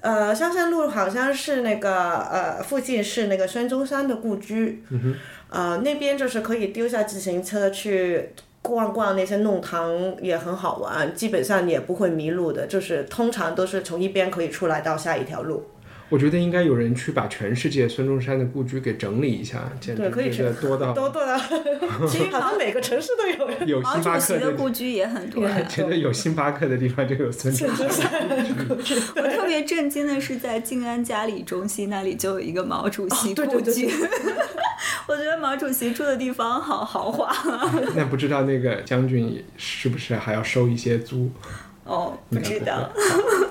[0.00, 5.14] 呃，香山路好像是那个呃附近是那个孙中山的故居，嗯
[5.50, 8.30] 呃那边就是可以丢下自行车去
[8.60, 15.64] 逛逛那些弄堂，也很好玩，基本上也不会迷路的，就是通常都是从一边可以出来到下一条路。
[16.10, 21.40] 我觉得应该有人去把全世界孙中山的故居给整理一下，简直对可以这个多到都对了，
[22.06, 23.66] 其实好像每个城市都有。
[23.66, 25.48] 有毛星巴克主席的故居也很多。
[25.68, 28.28] 觉得有星巴克的地方就有孙中山。
[29.16, 33.86] 我特别震惊的是，在静安嘉里中心那里就有一个毛主席哦对故居。
[33.86, 34.08] 对对
[35.08, 37.74] 我觉得毛主席住的地方好豪华啊。
[37.96, 41.30] 那不知道那个将军是不是还要收一些租？
[41.84, 42.90] 哦，不知道。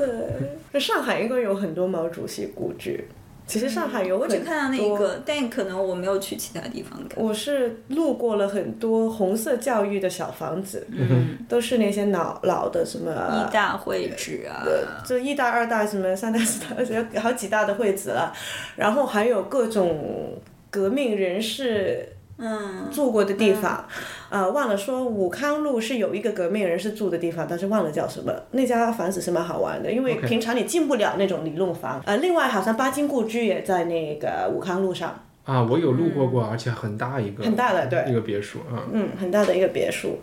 [0.71, 3.07] 对，上海应该有很多毛主席故居。
[3.45, 7.21] 其实上海有很多，我只看到那一个，但可能我没有去其他地方看。
[7.21, 14.63] 我是路过了很多红色教育的小房子，嗯，都是那些老老的什么一大会址啊，
[15.05, 18.33] 就一大、二大什么三大、四大，有好几大的会址了，
[18.77, 20.41] 然后还有各种
[20.71, 23.85] 革命人士嗯，住过的地方，
[24.29, 28.33] 呃，忘了说武康路是有一个革命人士住的地方，但是忘了叫什么。
[28.51, 32.01] 那家房子是蛮好玩的，因为平常你进不了那种理论房。
[32.05, 38.83] 呃，另外好像巴金故居也在那个武康路上，啊，我有路过过，而且很大一个，很大的对一个别墅啊。
[38.91, 40.19] 嗯，很大的一个别墅。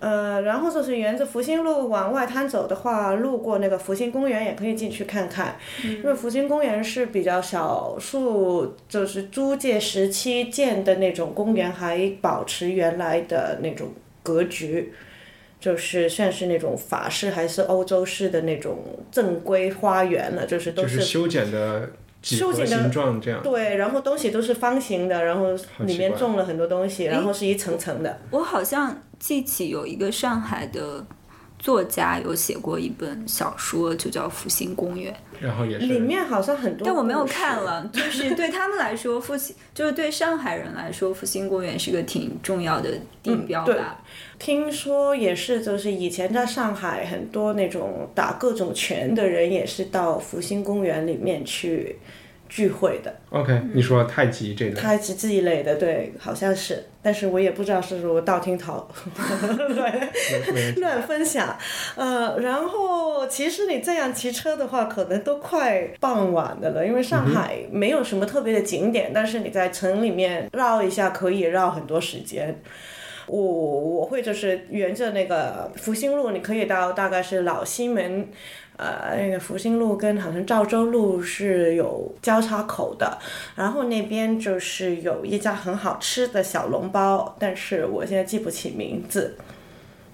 [0.00, 14.92] 呃，然后就是沿着福兴路往外滩走的话，路过那个福兴公园也可以进去看看，因为福兴公园是比较少数，就是租界时期建的那种公园，还保持原来的那种格局，
[15.60, 18.78] 就是算是那种法式还是欧洲式的那种
[19.12, 21.90] 正规花园了，就是都就是修剪的
[22.22, 23.42] 几何修剪的形状这样。
[23.42, 28.20] 对，然后东西都是方形的，然后里面种了很多东西，然后是一层层的。
[28.30, 31.04] 我好像记起有一个上海的
[31.60, 37.62] 作家有写过一本小说，就叫《复兴公园》，然后也是里面好像很多，但我没有看。
[37.62, 37.88] 了。
[37.92, 42.90] 就是对他们来说，复兴就是对上海人来说，复兴公园是个挺重要的
[43.22, 44.02] 地标对吧。
[44.38, 51.98] 听说也是，就是以前在上海很多那种打各种拳的人，也是到复兴公园里面去
[52.50, 53.14] 聚会的。
[53.30, 58.72] OK，你说太极这类，太极这一类的，对，好像是，但是我也不知道是不是我道听途
[59.68, 60.10] 乱
[60.76, 61.56] 乱分享。
[61.94, 72.60] 呃，然后其实你这样骑车的话，可能都快傍晚的了，因为上海没有什么特别的景点，但是你在城里面绕一下可以绕很多时间。
[73.28, 78.28] 我我会就是沿着那个福兴路，你可以到大概是老西门。
[78.80, 83.18] 呃，那个福兴路跟好像赵州路是有交叉口的，
[83.54, 89.36] 然后那边就是有一家很好吃的小笼包，但是我现在记不起名字，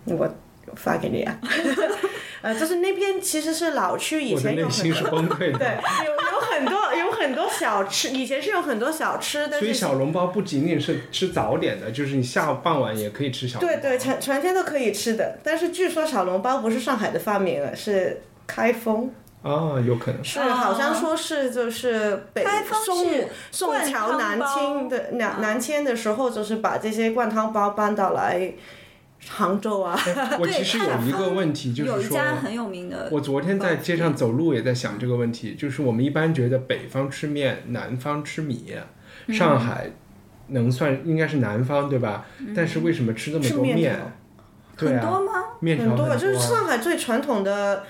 [0.07, 0.29] 我
[0.75, 1.39] 发给你啊。
[2.43, 5.11] 呃，就是那边其实是老区，以前有很多。
[5.11, 5.59] 崩溃的。
[5.59, 13.81] 对，有有很多有很多小吃，以前是有很多小吃，的所以小笼包不仅仅是吃早点的，就是你下午傍晚也可以吃小笼包。
[13.81, 15.39] 对对，全全天都可以吃的。
[15.43, 19.11] 但是据说小笼包不是上海的发明了，是开封，
[19.43, 20.23] 啊，有可能。
[20.25, 22.45] 是好像说是就是北
[22.85, 23.07] 宋
[23.51, 28.53] 宋朝南迁的南南迁的时候，就是把这些灌汤包搬到来
[29.29, 29.99] 杭州啊。
[30.39, 38.75] 我其实有一个问题，就是说，一家很有名的，我昨天在街上走路也在想这个问题，就是我们一般觉得北方吃面，南方吃米，
[39.27, 39.91] 嗯上海
[40.49, 42.25] 能算应该是南方对吧？
[42.55, 43.99] 但是为什么吃这么多面
[44.77, 45.33] 很多吗？
[45.59, 47.85] 面条很多，就是啊上海最传统的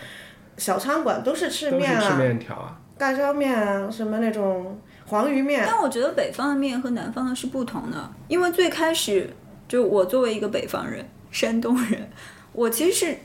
[0.57, 2.81] 小餐馆都是吃面啊吃面条啊。
[2.99, 5.65] 盖浇面啊，什么那种黄鱼面。
[5.67, 9.29] 但我觉得北方的面和南方的是不同的，因为最开始
[9.69, 12.09] 就我作为一个北方人，山东人，
[12.53, 13.19] 我其实是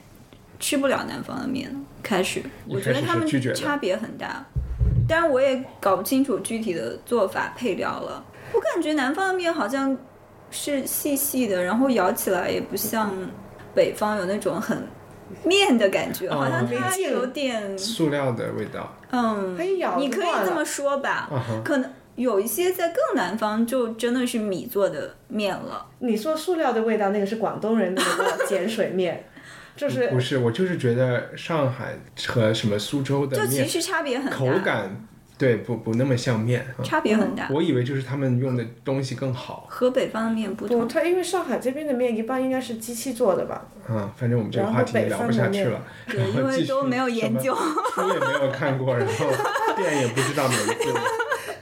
[0.60, 1.80] 吃不了南方的面的。
[2.04, 4.46] 开始，我觉得他们差别很大，
[5.08, 8.22] 但是我也搞不清楚具体的做法配料了。
[8.52, 9.98] 我感觉南方的面好像
[10.50, 13.10] 是细细的，然后咬起来也不像
[13.74, 14.86] 北方有那种很
[15.44, 21.30] 面的感觉，好像它有点塑料的味道，嗯，可以咬你可以这么说吧，
[21.63, 25.86] 可能有一些在更南方就真的是米做的面了。
[26.00, 29.26] 你说塑料的味道，那个是广东人的那个碱水面，
[29.76, 35.08] 就是不是，我就是觉得上海和什么苏州的就其实差别很大，口感
[35.41, 36.84] 对不不那么像面啊。
[36.84, 40.88] 差别很大，我以为就是他们用的东西更好，河北方的面不不，同。
[40.88, 43.65] 它因为上海这边的面一般应该是机器做的吧？
[43.89, 49.25] 嗯，反正我们这个话题也聊不下去了，对因为都没有研究书也没有看过，然后
[49.75, 50.93] 店也不知道名字，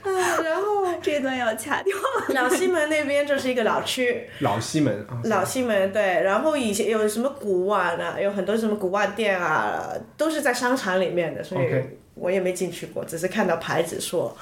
[0.44, 1.96] 然后 这段要掐掉。
[2.34, 11.66] 老西门那边就是一个老区，老西门啊，老西门对，然后以前有什么古玩啊，有很多什么古玩店啊，都是在商场里面的，所以
[12.14, 14.36] 我也没进去过，只是看到牌子说。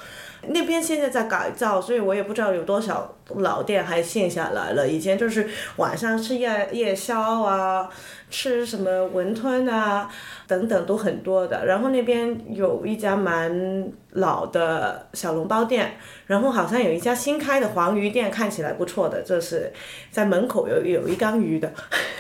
[0.50, 4.86] 那边现在在改造，所以我也不知道有多少老店还剩下来了。
[4.86, 5.44] 以前就是
[5.78, 7.90] 晚上吃夜夜宵啊，
[8.30, 10.08] 吃什么馄饨啊
[10.46, 11.66] 等等都很多的。
[11.66, 15.96] 然后那边有一家蛮老的小笼包店，
[16.28, 19.72] 然后好像有一家新开的黄鱼店，看起来不错的，这是
[20.12, 21.68] 在门口有有一缸鱼的。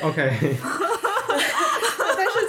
[0.02, 0.56] OK，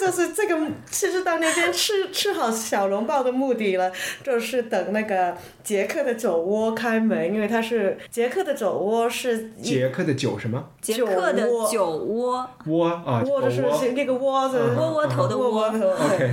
[0.10, 3.92] 就是这个，其实到那边吃吃好小笼包的目的了，
[4.24, 15.88] 就是等那个捷克的酒窝开门，因为他是捷克的酒窝是一捷克的酒什么捷克的酒窝，窝啊，窝就是那个窝子，窝窝头的窝窝窝头。
[15.88, 16.32] OK，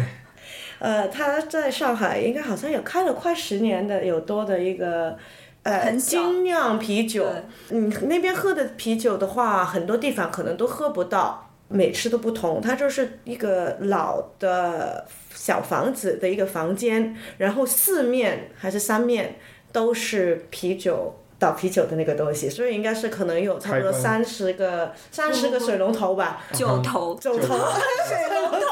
[0.78, 5.16] 呃，他在上海应该好像有开了快十年的有多的一个。
[5.62, 12.60] 呃，精酿啤酒对，嗯，那边喝的啤酒的话，很多地方可能都喝不到，每次都不同。
[12.60, 19.36] 它就是一个老的小房子的一个房间，然后四面还是三面
[19.72, 21.20] 都是啤酒。
[21.38, 27.58] 倒啤酒的那个东西，所以应该是可能有差不多三十个三十个水龙头吧，九头，九头，
[28.08, 28.66] 水龙头。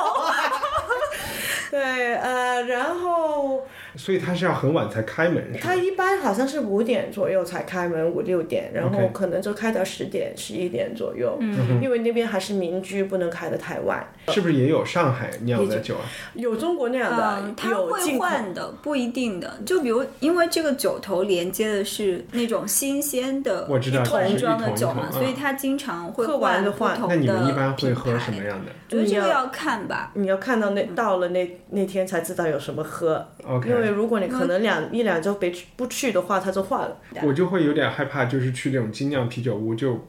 [1.75, 5.75] 对，呃，然后所以他是要很晚才开门是吧它？
[5.75, 11.37] 一般好像是五点左右才开门，五六点，然后可能就开到十点、十一点左右。
[11.41, 14.07] 嗯因为那边还是民居，不能开得太晚。
[14.29, 16.07] 是不是也有上海酿的酒啊？
[16.35, 18.19] 有中国那样的，嗯，它会有。
[18.21, 19.59] 换的，不一定的。
[19.67, 30.13] 就比如，因为这个酒头连接的是那种新鲜的我知道一桶装的酒嘛，所以它经常会换就换不同的那你们一般会喝什么样的我觉得这个要看吧。
[30.15, 33.27] 你要看到那到了那那天才知道有什么喝。
[33.67, 36.97] 因为如果你可能两一两周别去不去的话，它就化了。
[37.23, 40.09] 我就会有点害怕，就是去那种精酿啤酒屋，就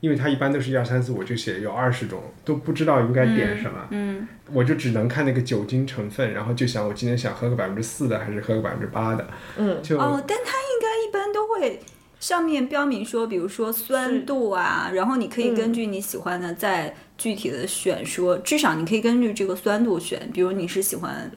[0.00, 9.26] 因为它一般都是一二三四五就写有二十种，都不知道应该点什么，嗯，我就只能看那个酒精成分，然后就想我今天想喝个百分之四的，还是喝个百分之八的，
[9.58, 11.78] 嗯，就、哦，但它应该一般都会
[12.20, 21.30] 上面标明说，比如说酸度啊，然后你可以根据你喜欢的再具体的选说，至少你可以根据这个酸度选，比如你是喜欢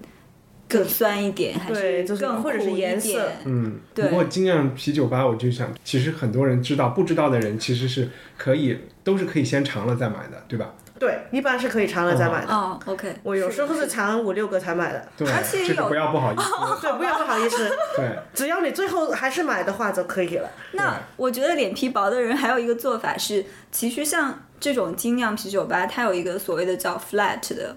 [0.68, 3.12] 更酸一点，还是更或者是苦一颜色。
[3.12, 10.74] 点嗯，对不过精酿啤酒吧，我就想，其实很多人知道，不知道的人其实是可以，都是可以先尝了再买的，对吧？
[11.04, 12.54] 对，一般是可以尝了再买的。
[12.54, 15.06] 哦，OK，我有时候是是尝五六个才买的。
[15.18, 16.44] 对，而且有这个不要不好意思。
[16.82, 20.50] 对，不要不好意思，对，只要你最后还是买的话就可以了。
[20.72, 27.76] 那我觉得脸皮薄的人还有一个做法是，其实像这种精酿啤酒吧，它有一个所谓的叫 flat 的。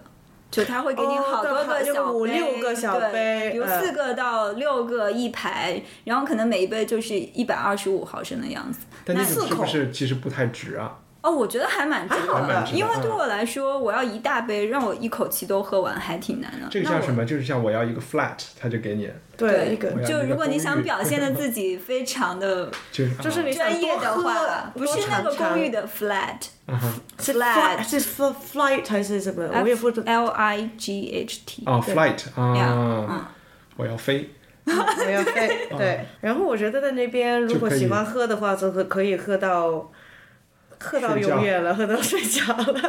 [0.48, 8.78] 就它会给你哦好多个小杯，五六个小杯嗯比如四个到六个一排，然后可能每一杯就是一百二十五毫升的样子。
[9.04, 10.98] 但那那种是不是其实不太值啊？
[11.26, 16.68] 哦，我觉得还蛮好得的，因为对我来说，我要一大杯，让我一口气都喝完，还挺难的。
[16.70, 17.24] 这个叫什么？
[17.24, 22.70] 就是像我要一个 flat，他就给你，对，一个就如果你想表现的自己 非常的
[23.20, 26.38] 就是你专业的话，不是那个公寓的 flat，
[27.18, 29.48] 是 flat flight 是 fl- flight 还是什么？
[29.60, 30.12] 我也不知道。
[30.12, 31.64] L I G H T。
[31.66, 32.54] 哦 flight 嗯
[33.08, 33.32] 啊，
[33.76, 34.30] 我要飞。
[34.66, 36.06] 我要飞 对。
[36.20, 39.90] 然后我觉得在那边，如果喜欢喝的话，就可可以喝到。
[40.78, 42.80] 喝到永远了，喝到睡觉了。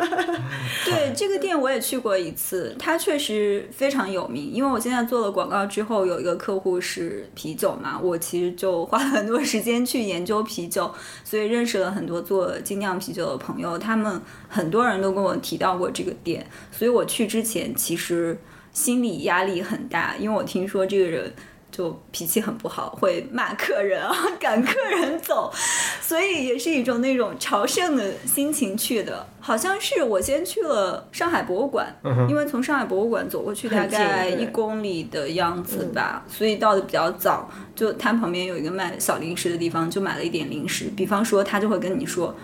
[0.85, 4.51] 对这个店我也去过一次，它确实非常有名。
[4.51, 18.37] 因为我现在做了广告之后，有一个客户是啤酒嘛，我其实就花了很多时间去研究啤酒，所以认识了很多做精酿啤酒的朋友，他们很多人都跟我提到过这个店，所以我去之前其实
[18.71, 21.33] 心理压力很大，因为我听说这个人。
[21.77, 24.11] 就脾气很不好，会骂客人啊，
[24.41, 25.53] 赶客人走，
[26.01, 29.23] 所以也是一种那种朝圣的心情去的。
[29.39, 31.87] 好像是我先去了上海博物馆，
[32.27, 37.47] 因为从上海博物馆走过去大概一公里的样子吧，所以到的比较早。
[37.75, 40.85] 就它旁边有一个卖小零食的地方，就买了一点零食。
[40.97, 42.35] 比方说，他就会跟你说。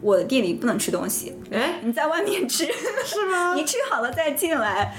[0.00, 2.66] 我的店里不能吃东西，哎，你在外面吃，
[3.06, 3.54] 是吗？
[3.54, 4.92] 你吃好了再进来。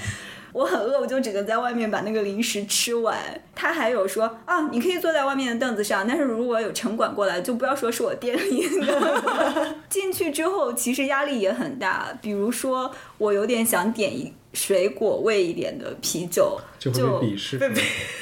[0.54, 3.18] 我很饿，我就只能在外面把那个零食吃完。
[3.56, 9.74] 他还有说啊，你可以坐在外面的凳子上，但是如果有城管过来，就不要说是我店里的。
[9.90, 12.16] 进去之后，其实压力也很大。
[12.22, 12.88] 比如说，
[13.18, 17.20] 我有点想点一水果味一点的啤酒，就。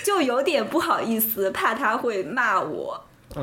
[0.02, 2.98] 就有点不好意思，怕他会骂我。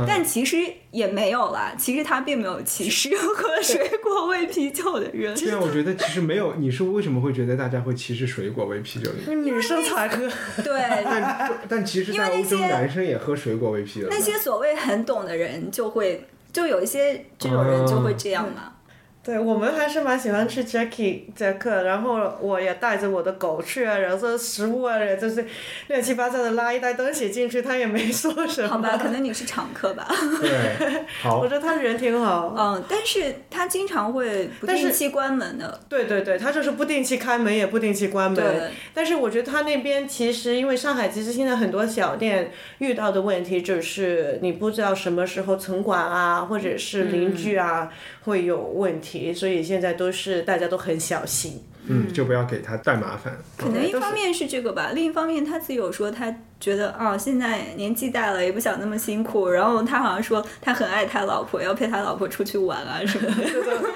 [0.08, 0.58] 但其实
[0.92, 5.36] 也没有啦，其实他并没有歧视喝水果味啤酒的人。
[5.36, 6.56] 对啊，我觉得其实没有。
[6.56, 9.34] 你是为什么会觉得大家会歧视水果味啤酒的？
[9.34, 10.18] 女生才喝。
[10.64, 14.08] 对，但但其实，在欧洲男生也喝水果味啤酒。
[14.10, 18.74] 那些所谓很懂的人就会，就有一些这种人就会这样嘛。
[19.22, 25.46] 对我们还是蛮喜欢吃 Jackie 杰克，然后我也带着我的狗去啊，然后食物啊，就是
[25.88, 28.70] 乱七八糟的拉一袋东西进去，他也没说什么。
[28.70, 30.08] 好吧，可能你是常客吧。
[30.42, 31.50] 对，好 我。
[31.50, 32.56] 觉得他人挺好。
[32.56, 35.80] 嗯，但是他经常会不定期关门的。
[35.90, 38.70] 对对对，他就是不定期开门，也不定期关门对。
[38.94, 47.92] 但是我觉得他那边其实，因为上海其实现在很多小店遇到的问题就是你不知道什么时候城管啊，或者是邻居啊、
[48.26, 51.64] 会有问题，所以现在都是大家都很小心。
[51.92, 53.36] 嗯，就不要给他带麻烦。
[53.58, 59.50] 可能一方面是这个吧，另一方面他自己有说他觉得啊，现在年纪大了，也不想那么辛苦。
[59.50, 63.44] 然后他好像说他很爱他老婆，要陪他老婆出去玩啊什么的。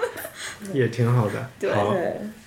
[0.73, 1.49] 也挺好的。
[1.59, 1.95] 对好，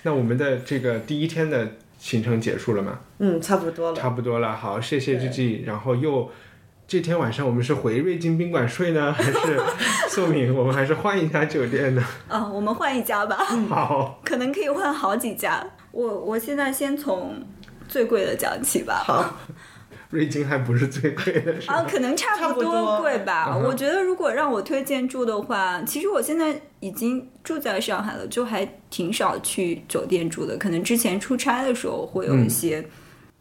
[0.03, 1.65] 那我们的这个第一天的
[1.97, 2.99] 行程结束了吗？
[3.19, 3.97] 嗯，差不多了。
[3.97, 4.53] 差不多了。
[4.53, 5.63] 好，谢谢 G G。
[5.65, 6.29] 然后又
[6.87, 9.59] 这天晚上我们是回瑞金宾馆睡呢， 还是
[10.07, 10.55] 宋敏？
[10.55, 12.01] 我们还是换一家酒店呢？
[12.29, 13.35] 啊，我们换一家吧，
[13.67, 15.61] 好，可能可以换好几家。
[15.91, 17.43] 我我现在先从
[17.89, 19.03] 最贵的讲起吧。
[19.05, 19.37] 好，
[20.11, 21.87] 瑞金还不是最贵的，是啊，吧？
[21.91, 23.53] 可能差差不不多多贵吧。
[23.57, 30.55] 我觉得如果让我推荐住的话，其实我现在已经住在上海了，就还挺少去酒店住的。
[30.55, 32.87] 可能之前出差的时候会有一些。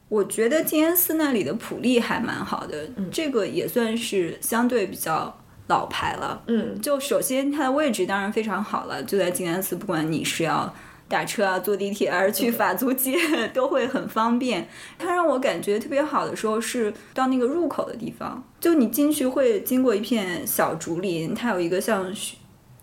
[0.09, 5.37] 我觉得静安寺那里的普利还蛮好的，这个也算是相对比较
[5.67, 6.43] 老牌了。
[6.47, 10.73] 嗯，就首先它的位置当然非常好了，就在静安寺，不管你是要
[11.09, 13.17] 打车啊、坐地铁，还是去法租界，
[13.53, 14.69] 都会很方便。
[14.97, 22.07] 它让我感觉特别好的时候是到那个入口的地方，就你进去会经过一片小竹林，它有一个像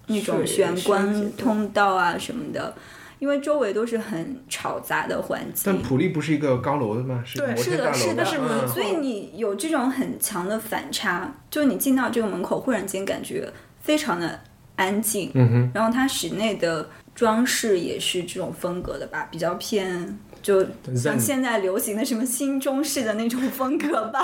[0.07, 2.75] 那种玄关通道啊什么的。
[3.23, 7.23] 因为周围都是很吵杂的环境，但普利不是一个高楼的吗？
[7.25, 13.49] 是一个对摩天大楼是的是的所以你有这种很强的反差，就你进到这个门口，忽然间感觉
[13.79, 14.37] 非常的
[14.75, 20.61] 安静，嗯哼，然后它室内的装饰也是这种风格的吧，比较偏就
[20.93, 24.21] 像现在流行的什么新中式的那种风格吧。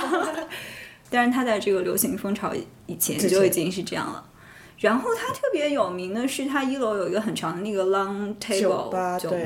[1.10, 2.54] 但是它在这个流行风潮
[2.86, 4.26] 以前就已经是这样了。
[4.80, 9.38] 然后它特别有名的是，它一楼有一个很长的那个 long table 酒吧酒吧，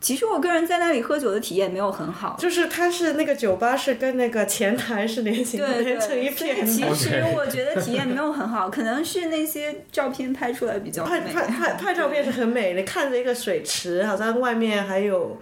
[0.00, 2.36] 其实我个人在那里喝酒的体验没有很好。
[2.38, 6.82] 就是它是那个酒吧是跟那个前台是连形对连成一片其。
[6.94, 11.10] 实我觉得体验没有很好，可能是那些照片拍出来比较美。
[11.10, 15.40] 拍拍拍拍照片是很美，你看着一个水池，好像外面还有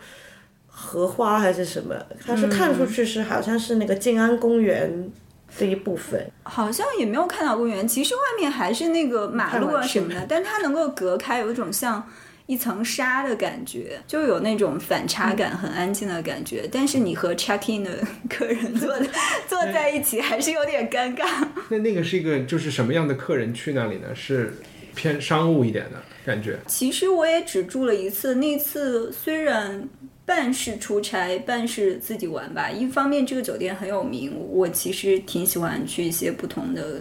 [0.69, 5.11] 荷花还是什么，它是看出去是好像是那个静安公园
[5.59, 6.31] 的一部分。
[6.45, 12.07] 好像也没有看到公园，其实外面还是那个马路啊什么的，但是它能够隔开，有一种像
[12.47, 16.69] 一层纱的感觉，就有那种反差感，很安静的感觉。
[16.71, 17.91] 但是你和 check in 的
[18.29, 19.07] 客人坐的
[19.49, 21.25] 坐在一起，还是有点尴尬。
[21.69, 24.09] 那那个是一个就是什么样的客人去那里呢？
[24.15, 24.53] 是
[24.95, 26.59] 偏商务一点的感觉。
[26.67, 29.89] 其实我也只住了一次，那次虽然
[30.25, 32.71] 半是出差，半是自己玩吧。
[32.71, 37.01] 一方面这个酒店很有名，我其实挺喜欢去一些不同的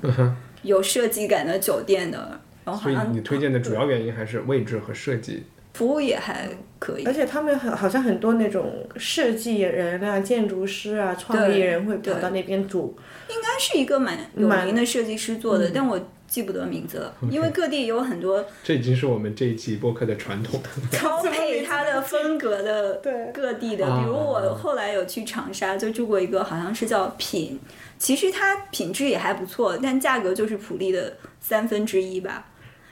[0.63, 2.39] 有设计感的酒店的。
[2.63, 5.43] 然后好所以像你推荐的主要原因还是位置和设计。
[5.73, 6.49] 服务也还
[6.79, 7.13] 可以而。
[7.13, 12.95] 且他们很好像很多那种设计人啊、建筑师啊、创意人会跑到那边住。
[13.29, 15.97] 应该是一个蛮有蛮名的设计师做的，但我
[16.31, 20.61] 记不得名字了，因为各地有很多这已经是我们这一期播客的传统。
[20.89, 23.85] 超配它的风格的对各地的。
[23.85, 27.59] 啊比如我后来有去长沙，就住过一个好像是叫品，
[27.99, 32.47] 其实它品质也还不错，但价格就是普利的三分之一吧。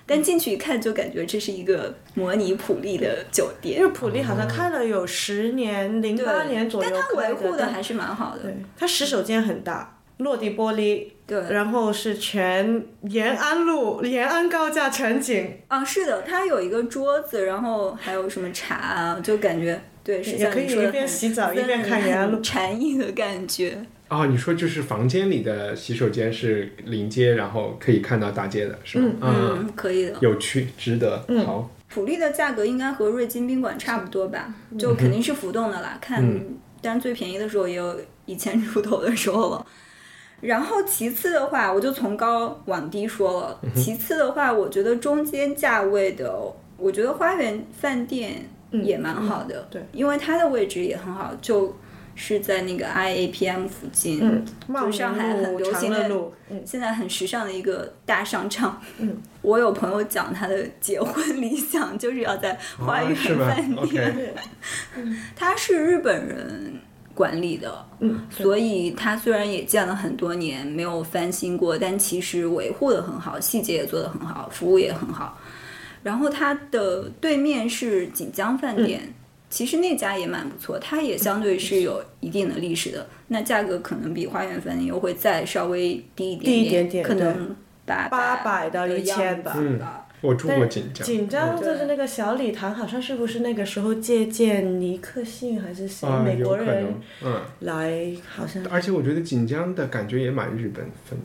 [0.06, 8.44] 但进去一看，就感觉这是一个模拟普利的酒因店为，普利好像开了有十年，零八年左右但它维护的还是蛮好的。
[8.44, 23.78] 对，它洗手间很大，落地玻璃，对，然后是全延安路、延安高架全景，啊，是的，它有一个桌子，然后还有什么茶啊，就感觉对，是也可以一边洗澡一边看延安路禅意的感觉。
[24.08, 29.14] 哦，你说就是房间里的洗手间是临街，然后可以看到大街的，是吗？
[29.22, 30.18] 嗯，嗯，可以的。
[30.22, 31.24] 有趣，值得。
[31.46, 35.96] 好，普利的价格应该和瑞金宾馆差不多吧，就肯定是浮动的啦。
[36.02, 36.28] 看，
[36.82, 39.68] 但是最便宜的时候也有一千出头的时候了。
[40.42, 43.60] 然后其次的话，我就从高往低说了。
[43.76, 46.34] 其次的话，我觉得中间价位的，
[46.78, 51.76] 我觉得花园饭店也蛮好的，对，因为它的位置也很好，就
[52.16, 54.46] 是在那个 IAPM 附近，嗯，
[54.82, 56.10] 就上海很流行的
[56.66, 58.82] 现在很时尚的一个大商场。
[58.98, 64.34] 嗯， 我有朋友讲他的结婚理想就是要在花园饭店？
[65.36, 66.74] 他是日本人
[67.20, 75.38] 管理的，嗯，所以它虽然也建了很多年，没有翻新过，但其实维护的很好，细节也做得很好，服务也很好。
[76.02, 79.02] 然后它的对面是锦江饭店。
[79.04, 79.14] 嗯
[79.50, 88.08] 其实那家也蛮不错，它也相对是有一定的历史的，那价格可能比花园饭店又会再稍微低一点低一点点可能八
[88.46, 90.06] 800到的1000样吧子吧。
[90.22, 91.06] 我住过锦江。
[91.06, 96.94] 锦江就是那个小礼堂，好像是不是那个时候借鉴尼克逊还是谁、啊，美国人
[97.24, 101.18] 嗯，来，好像而且我觉得锦江的感觉也蛮日本风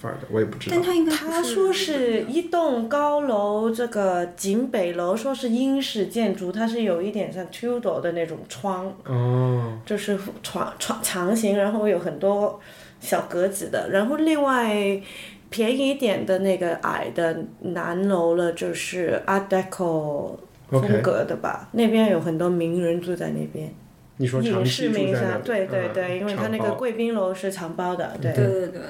[0.00, 0.84] 范儿的，我也不知道但。
[0.84, 12.60] 他应该他说是一栋高楼，这个锦北楼说是英式建筑，它是有一点像 Tudor 的那种窗，哦，就是窗窗长形，然后有很多
[13.00, 13.90] 小格子的。
[13.90, 15.00] 然后另外
[15.50, 20.36] 便宜一点的那个矮的南楼了，就是 Art Deco
[20.68, 23.72] 风格的吧那边有很多名人住在那边，
[24.18, 28.32] 你说长影视名下，对对嗯对，因为他那个贵宾楼是长包的，对。
[28.32, 28.80] 对对对。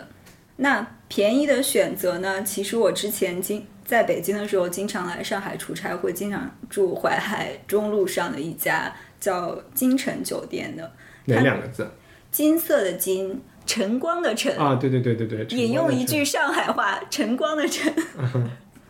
[0.56, 2.42] 那便宜的选择呢？
[2.42, 10.90] 其实我之前经在北京的时候，经常来上海出差，会经常住淮海中路上的一家叫金城酒店的，
[11.26, 11.88] 哪两个字
[12.32, 14.74] 金色的金，晨光的晨，啊？
[14.74, 17.94] 对对对对对，引用一句上海话，晨光的晨。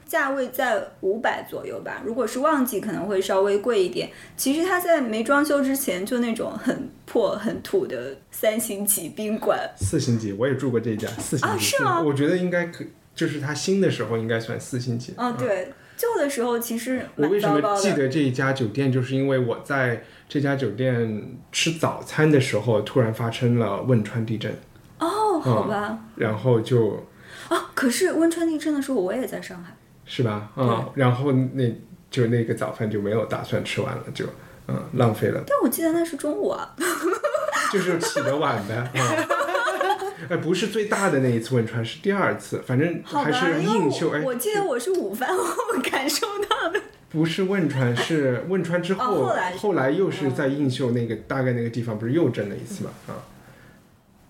[0.06, 4.08] 价位在五百左右吧，如果是旺季可能会稍微贵一点。
[4.38, 12.82] 其实它在没装修之前就那种很破很土的三星级宾馆，四星级，我也住过这一家四星级，啊是吗我觉得应该可，
[13.14, 15.12] 就是它新的时候应该算四星级。
[15.14, 17.76] 啊，对，旧的时候其实蛮我为什么。
[17.76, 24.54] 记得这一家酒店，就是因为我在这家酒店吃早餐的时候，突然发生了汶川地震，
[24.99, 25.99] 哦，好吧。
[26.16, 27.07] 然后就
[27.49, 29.74] 啊，可是汶川地震的时候我也在上海。
[30.05, 30.51] 是吧？
[30.57, 31.64] 嗯，然后那
[32.11, 34.24] 就那个早饭就没有打算吃完了，就
[34.66, 36.74] 嗯浪费了，但我记得那是中午啊。
[37.72, 38.90] 就是起得晚呗。
[38.94, 39.01] 嗯
[40.30, 44.11] 哎，不是最大的那一次汶川，是第二次，反正，还是映秀。
[44.11, 45.44] 哎我，记得我是午饭 后
[45.82, 46.80] 感受到的。
[47.11, 52.90] 不是汶川，是汶川之后，哦后来是又是在映秀那个大概那个地方，不是又震了一次嘛？
[53.09, 53.12] 啊，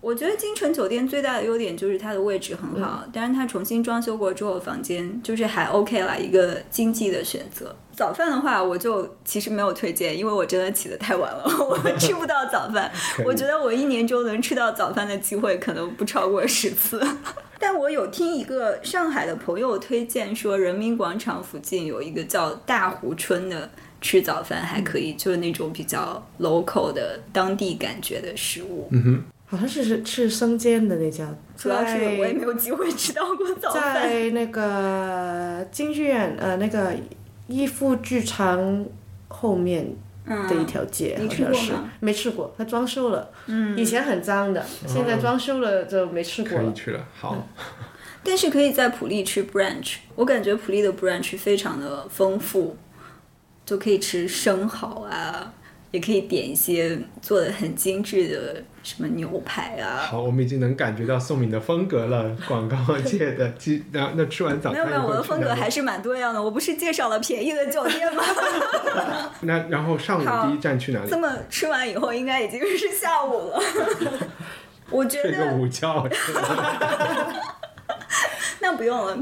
[0.01, 7.75] 我觉得金城酒店最大的优点就是它的位置很好，但是它重新装修过之后，房间就是还 OK 啦，一个经济的选择。
[7.91, 12.89] 早饭的话，我就其实没有推荐，因为我真的起得太晚了，我 吃不到早饭。
[13.25, 17.05] 我觉得我一年中能吃到早饭的机会可能不超过十次。
[17.59, 23.69] 但我有听一个上海的朋友推荐说，人民广场附近有一个叫大湖春的。
[24.01, 28.87] 吃早饭还可以，就是那种比较 local 的当地感觉的食物。
[28.91, 31.27] 嗯哼，好像是是吃生煎的那家，
[31.57, 33.95] 主要是我也没有机会吃到过早饭。
[33.95, 36.93] 在那个京剧院，呃，那个
[37.47, 38.85] 逸夫剧场
[39.27, 39.95] 后面
[40.25, 43.31] 的一条街，好像是没吃过，它装修了。
[43.47, 47.03] 嗯，以前很脏的，现在装修了就没吃过可以去了。
[47.19, 47.47] 好，
[48.23, 52.77] 但是可以在普利吃 brunch，我感觉普利的 brunch 非常的丰富。
[53.65, 55.53] 就可以吃生蚝啊，
[55.91, 59.97] 也可以点一些做的很精致的什么牛排啊。
[59.97, 63.51] 好，我们已经能感觉到宋敏的风格了，广告界的。
[63.91, 66.41] 那那吃完早餐没有没有，我的风格还是蛮多样的。
[66.41, 68.23] 我不是介绍了便宜的酒店吗？
[69.41, 71.09] 那然后上午第一站去哪里？
[71.09, 73.59] 这么吃完以后，应该已经是下午了。
[74.91, 76.07] 我觉得睡个午觉。
[78.61, 79.17] 那不用了，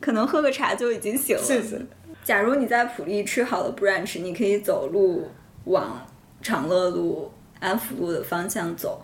[0.00, 1.42] 可能喝个茶就已经醒了。
[1.42, 1.80] 谢谢。
[2.22, 5.30] 假如你在普利吃好了 brunch，你可以走路
[5.64, 6.06] 往
[6.42, 9.02] 长乐路、安福路的方向走。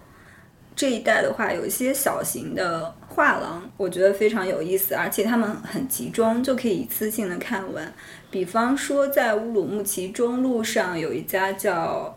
[0.77, 7.93] 这一带的话，有一些小型的画廊，我觉得非常有意思，而且他们很集中，就可以一次性的看完。
[8.31, 12.17] 比方说，在乌鲁木齐中路上有一家叫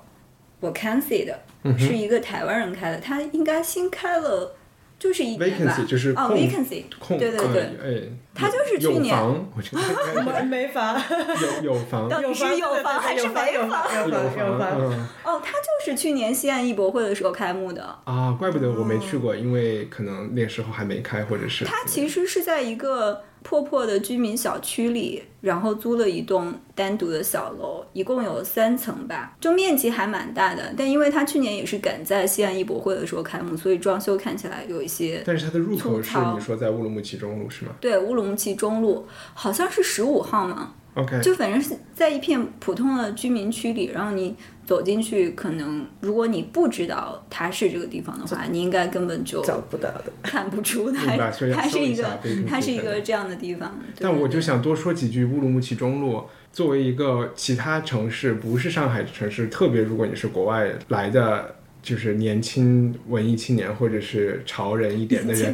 [0.61, 1.39] Vacancy 的，
[1.77, 4.55] 是一个台湾人开的，他应该新开了。
[5.03, 5.75] 就是一年吧，
[6.15, 6.83] 哦，vacancy，
[7.19, 9.13] 对对对，哎，他就是去年，
[10.23, 10.95] 没没房，
[11.61, 13.51] 有有房，到底是有房还是没房？
[13.57, 14.79] 有房，
[15.25, 23.23] 哦，他就是去年西安艺博会的时候开幕的啊，怪不得我没去过，因为可能那时候还没开，或者是他其实是在一个。
[23.43, 30.73] 破破的居民小区里，然后租了一栋单独的小楼，一共有三层吧，就面积还蛮大的。
[30.75, 35.21] 但因为它去年也是赶在西安艺博会的时候开幕，所以装修看起来有一些。
[35.25, 37.73] 但是它的入口是你说在乌鲁木齐中路是吗？
[37.79, 40.73] 对，乌鲁木齐中路好像是十五号嘛。
[40.95, 44.35] OK，就反正是在一片普通的居民区里，然后你。
[44.65, 51.17] 走进去，可能如果你不知道它是这个地方的话，你应该根本就找不到的，看不出 它
[51.53, 53.77] 它是一个它是一个这样的地方。
[53.99, 65.53] 但我就想多说几句乌鲁木齐中路，作为一个其他城市不是上海城市，特别如果你是国外来的，就是年轻文艺青年或者是潮人一点的人，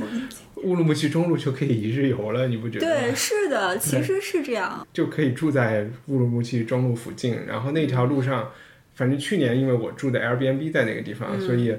[0.63, 2.85] 乌鲁木齐中路就可以一日游了，你不觉得？
[2.85, 8.47] 对，是的， 其实是这样，就可以住在乌鲁木齐中路附近，然后那条路上。
[8.99, 11.73] 反正去年因为我住的 Airbnb 在那个地方，所以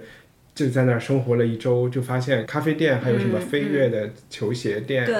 [0.54, 5.14] 就在那儿生活了一周，就发现咖啡店还有什么飞跃的球鞋店，对，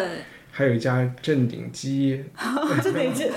[0.50, 2.24] 还有一家正鼎鸡，
[2.82, 3.30] 正鼎鸡。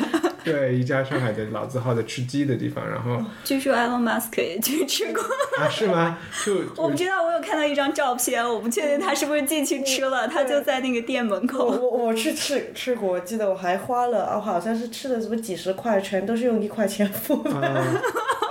[0.44, 5.24] 对一家上海的老字号的吃鸡的地方，然后 据说 Elon Musk 也去吃过
[5.58, 5.70] 啊？
[5.70, 6.18] 是吗？
[6.46, 11.68] 就 我不知道，我有看到一张照片，我不确定他是不是进去吃了，他就在那个店门口。
[11.68, 17.52] 我我去吃吃过，我记得我还花了啊，好像是吃的什么几十块，全都是用一块钱付的。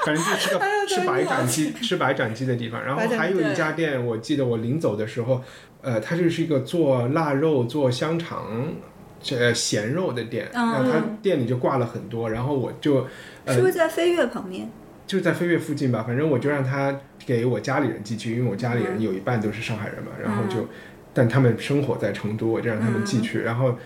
[0.07, 2.83] 反正就吃个吃白斩鸡，吃白斩鸡的地方。
[2.83, 5.43] 然后还有一家店，我记得我临走的时候，
[5.83, 8.73] 呃，它就是一个做腊肉、做香肠。
[9.25, 13.07] 这咸肉的店，然后他店里就挂了很多，然后我就，
[13.47, 14.69] 是不是在飞跃旁边？
[15.07, 16.93] 就在飞跃附近吧，反正我就让他
[17.25, 20.67] 给我家里人寄去，因为我家里人有一半都是上海人嘛，然后就，
[21.15, 23.77] 但他们生活在成都，我就让他们寄去，然后，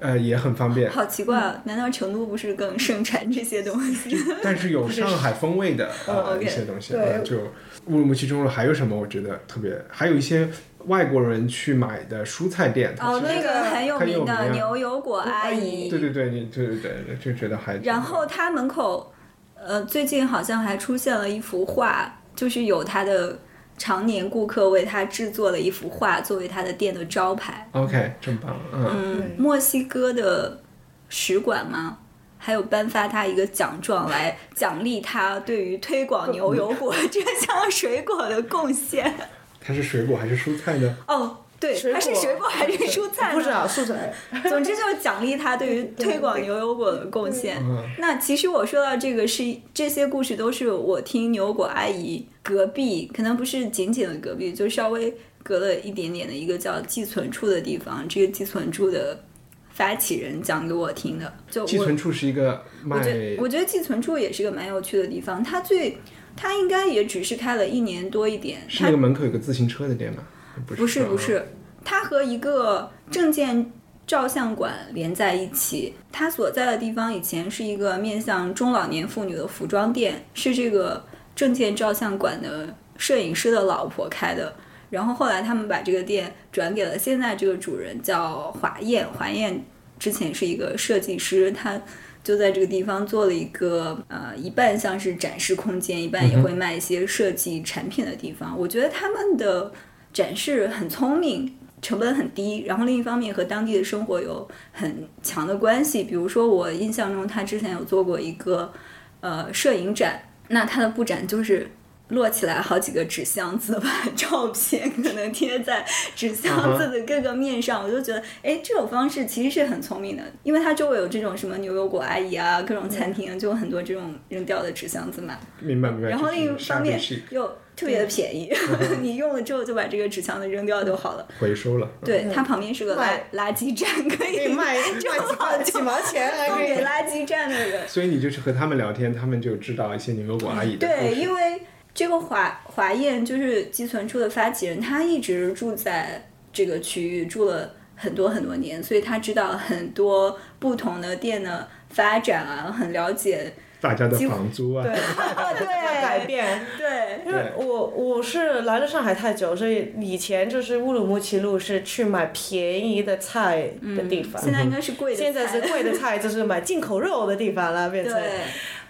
[0.00, 0.90] 呃，也很方便。
[0.90, 4.16] 好奇怪啊，难道成都不是更盛产这些东西？
[4.42, 6.94] 但是有上海风味的 啊一些东西，
[7.24, 7.38] 就
[7.86, 8.98] 乌鲁木齐中路还有什么？
[8.98, 10.48] 我觉得特别，还有一些。
[10.86, 17.76] 外国人去买的蔬菜店，哦，那个很有名的牛油果阿姨，对对对，你对对对，就觉得还。
[17.82, 19.12] 然后他门口，
[19.54, 23.38] 呃，最近好像还出现了一幅画，就是有他的
[23.80, 27.66] 常年顾客为他制作了一幅画，作为他的店的招牌。
[27.72, 28.54] OK，真棒。
[28.74, 30.60] 嗯，墨西哥的
[31.08, 31.96] 使馆吗？
[32.36, 39.14] 还有颁发他一个奖状来奖励他对于推广牛油果 这项水果的贡献。
[39.58, 40.96] 它是水果还是蔬菜呢？
[41.08, 43.34] 哦，对，还是水果还是蔬菜？
[43.34, 44.14] 不知道，蔬菜。
[44.48, 47.62] 总之就是奖励他对于 推广牛油果的贡献。
[47.98, 49.44] 那其实我说到这个是
[49.74, 58.08] 这些故事都是我听牛油果阿姨隔壁，可能不是仅仅的隔壁，就稍微隔了一点点的一个叫寄存处的地方。
[58.08, 59.22] 这个寄存处的
[59.68, 61.30] 发起人讲给我听的。
[61.50, 62.96] 就寄存处是一个卖，
[63.38, 65.44] 我觉得寄存处也是个蛮有趣的地方。
[65.44, 65.98] 它最
[66.34, 68.60] 它应该也只是开了一年多一点。
[68.66, 70.24] 是那个门口有个自行车的店吗？
[70.66, 71.46] 不是，不是
[71.84, 73.72] 它和一个证件
[74.06, 75.94] 照相馆连在一起。
[76.12, 81.04] 它所在的地方以前是一个面向中老年妇女的服装店，是这个
[81.34, 84.54] 证件照相馆的摄影师的老婆开的。
[84.90, 89.06] 然后后来他们把这个店转给了现在这个主人，叫华燕。
[89.16, 89.64] 华燕
[90.00, 91.80] 之前是一个设计师，他
[92.24, 98.58] 就在这个地方做了一个呃，一半像是展示空间，一半也会卖一些设计产品的地方。
[98.58, 99.70] 我觉得他们的
[100.12, 106.04] 展示很聪明，成本很低，然后另一方面和当地的生活有很强的关系。
[106.04, 108.72] 比如说我印象中，他之前有做过一个
[109.20, 111.70] 呃摄影展，那他的布展就是。
[112.10, 115.84] 摞起来好几个纸箱子，把 照片可能贴在
[116.14, 125.38] 纸箱子的各个面上，我就觉得，哎，这种方式其实是很聪明的，因为它周围有这种什么牛油果阿姨啊，各种餐厅就有很多这种扔掉的纸箱子嘛。
[125.60, 126.08] 明白明白。
[126.08, 127.00] 然后另一方面
[127.30, 127.46] 又
[127.76, 128.52] 特别的便宜，
[129.00, 131.26] 你用了之后就把这个纸箱子扔掉就好了。
[131.38, 131.88] 回收了。
[132.04, 137.86] 对，它旁边是个垃垃圾站，可以卖卖几毛钱， 送给垃圾站的人。
[137.88, 141.62] 所以你就是和他们聊天，他们就知道一些牛油果阿姨的对，因为。
[142.00, 168.18] 这个华华燕就是寄存处的发起人，他一直住在这个区域，住了很多很多年，所以他知道很多不同的店的发展啊，很了解大家的房租啊， 对对改变，对，因为我我是来了上海太久，所以以前就是乌鲁木齐路是去买便宜的菜的地方，现在应该是贵的，现在是贵的菜就是买进口肉的地方了，变 成。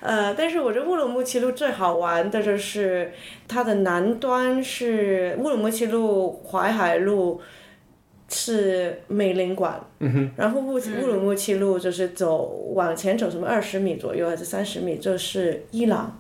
[0.01, 3.12] 呃，但是我觉得乌鲁木齐路最好玩的就是，
[3.46, 7.40] 它的南端是乌鲁木齐路淮海路，
[8.28, 9.78] 是美领馆，
[10.36, 16.18] 然后乌乌鲁木齐路就是走往前走什么二十米左右还是三十米，就是伊朗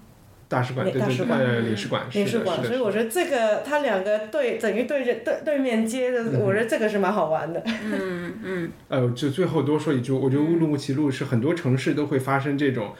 [0.48, 7.62] 大使馆，大使馆，领事馆，领事馆，所以我觉得这个它两个对等于对着对对面接的，我觉得这个是蛮好玩的。
[7.64, 8.72] 嗯嗯。
[8.88, 12.92] 呃，就最后多说一句，我觉得乌鲁木齐路是很多城市都会发生这种。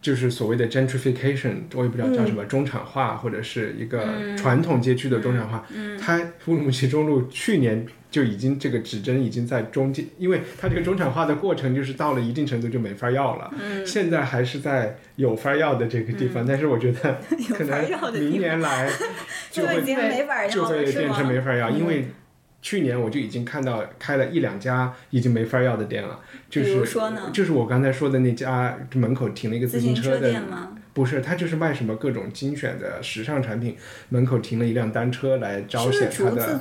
[0.00, 5.66] 就是所谓的 gentrification，我也不知道叫什么中产化，或者是一个传统街区的中产化。
[6.00, 13.50] 它乌鲁木齐中路去年就已经这个指针已经在中间，因为它这个中产化的过程就是到了一定程度就没法要了。
[13.84, 17.18] 现在还是在有法要的这个地方，但是我觉得
[17.52, 18.88] 可能明年来
[19.50, 19.76] 就会
[20.48, 22.06] 就会变成没法要，因为。
[22.60, 26.18] 去年我就已经看到开了一两家已经没法要的店了，
[26.50, 26.84] 就是
[27.32, 30.32] 就是我刚才说的那家门口停了一个自行车的，
[30.92, 33.76] 不是，他就是卖什么各种精选的时尚产品，
[34.08, 36.60] 门口停了一辆单车来彰显他的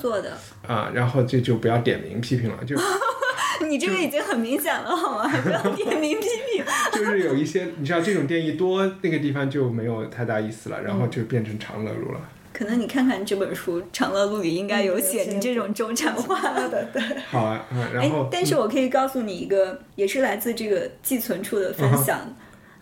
[0.67, 2.75] 啊，然后这就不要点名批评了，就
[3.67, 5.27] 你这个已经很明显了好吗？
[5.41, 12.21] 不要点名批评，就是有一些你知道这种店一多，那个地方就没有太大意思了，然后就变成长乐路了。
[12.57, 16.99] 可能你看看这本书《长乐路》里应该有写你这种中产化 的，对。
[17.29, 18.27] 好啊，然后。
[18.31, 22.19] 但是我可以告诉你一个，也是来自这个寄存处的分享，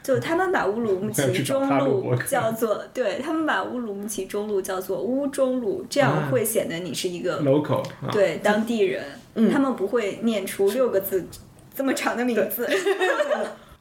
[0.02, 9.04] 就他们把乌鲁木 齐中路叫做，对他们把乌鲁木齐中路叫做乌中路，这样会显得你是一个 local，对当地人，
[9.52, 11.28] 他们不会念出六个字
[11.76, 12.66] 这么长的名字。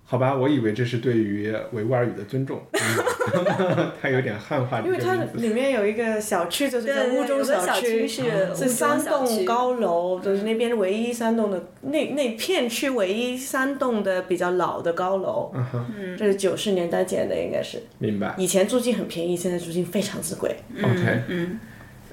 [0.06, 2.60] 好吧，我以为这是对于维吾尔语的尊重，
[4.00, 4.80] 它有点汉化。
[4.80, 8.22] 因为它里面有一个小区，就是在乌中小区，是
[8.54, 15.50] 是三栋高楼，就是那边唯一三栋的那那片区唯一三栋的比较老的高楼。
[15.54, 17.82] 嗯这是九十年代建的，应该是。
[17.98, 18.34] 明白。
[18.36, 20.54] 以前租金很便宜，现在租金非常之贵。
[20.82, 21.22] OK。
[21.28, 21.58] 嗯。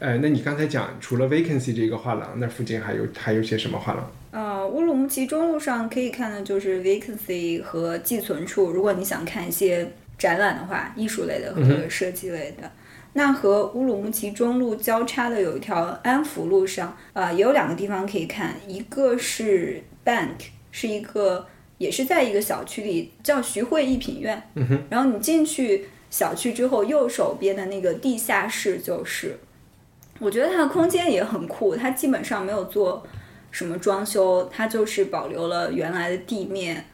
[0.02, 4.12] 呃，那你刚才讲，除了 vacancy 这个画廊，那附近还有还有些什么画廊？
[4.32, 8.72] 呃，乌鲁木齐中路上可以看的就是 vacancy 和寄存处。
[8.72, 9.88] 如果你想看一些
[10.18, 12.72] 展览的话，艺术类的和设计类的，
[13.14, 21.46] 那和乌鲁木齐中路交叉的有一条安福路上，啊，也有两个地方可以看，一个是 bank，是一个
[21.78, 24.42] 也是在一个小区里，叫徐汇一品院。
[24.90, 29.38] 然后你进去小区之后，右手边的那个地下室就是，
[30.22, 33.06] 我觉得它的空间也很酷，它基本上没有做。
[33.54, 34.50] 什么装修？
[34.50, 36.86] 它就是保留了原来的地面，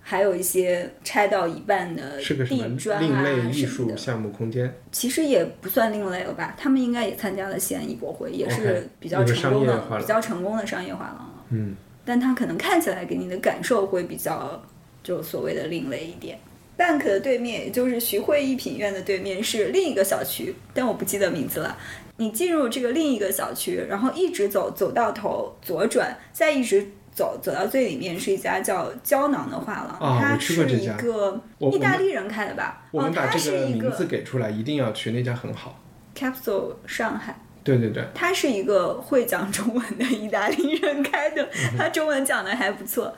[0.00, 4.72] 还有一些拆到一半的地砖啊另类艺术项目空间。
[4.92, 6.54] 其实也不算另类了吧？
[6.56, 11.44] 他们应该也参加了西安艺博会，也是比较成功的、比较成功的商业画廊了。
[11.50, 11.74] 嗯，
[12.04, 14.62] 但它可能看起来给你的感受会比较，
[15.02, 16.38] 就所谓的另类一点。
[16.78, 21.76] Bank 的对面，也就是徐汇一品院的对面是另一个小区，但我不记得名字了。
[22.16, 32.82] 你进入这个另一个小区，然后一直走，走到头左转，再一直走走到最里面是一家叫胶囊的画廊，啊我它是一去过这家个我意大利人开的吧？
[32.90, 35.80] 我们把这个是一名字给出来，一定要去，那家很好。
[36.14, 37.40] Capsule 上海。
[37.64, 43.16] 对对对，他是一个会讲中文的意大利人开的，嗯他中文讲的还不错。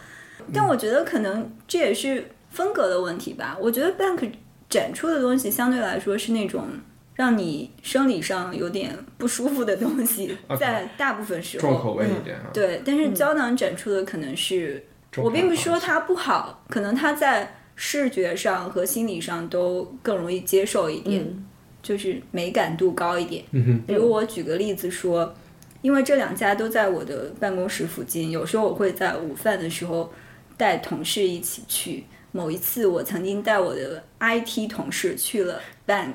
[0.55, 3.57] 但我觉得可能这也是风格的问题吧。
[3.61, 4.31] 我觉得 Bank
[4.71, 6.69] 展出的东西相对来说是那种
[7.17, 11.69] 让你生理上有点不舒服的东西在大部分时候。
[11.69, 12.51] 重口味一点啊。
[12.53, 14.85] 对，但是胶囊展出的可能是，
[15.17, 21.47] 我并不是说它不好，可能它在视觉上和心理上都更容易接受一点，嗯
[21.83, 23.45] 就是美感度高一点。
[23.53, 25.35] 嗯哼，比如我举个例子说，
[25.83, 30.13] 因为这两家都在我的办公室附近，有时候我会在午饭的时候
[30.57, 32.05] 带同事一起去。
[32.33, 36.15] 某一次，我曾经带我的 IT 同事去了 Bank，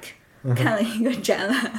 [0.56, 1.72] 看了一个展览。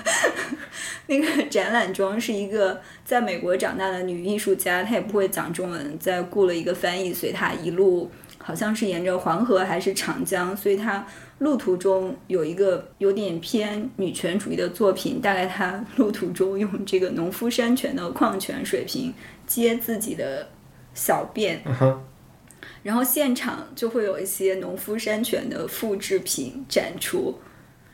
[1.06, 11.04] 那个展览中是一个在美国长大的女艺术家，她也不会讲中文，在雇了一个翻译随她一路，好像是沿着黄河还是长江，所以她
[11.38, 19.12] 路途中有一个有点偏女权主义的作品，大概她路途中用这个农夫山泉的矿泉水瓶
[19.44, 20.48] 接自己的
[20.94, 21.60] 小便，
[22.84, 27.36] 然后现场就会有一些农夫山泉的复制品展出，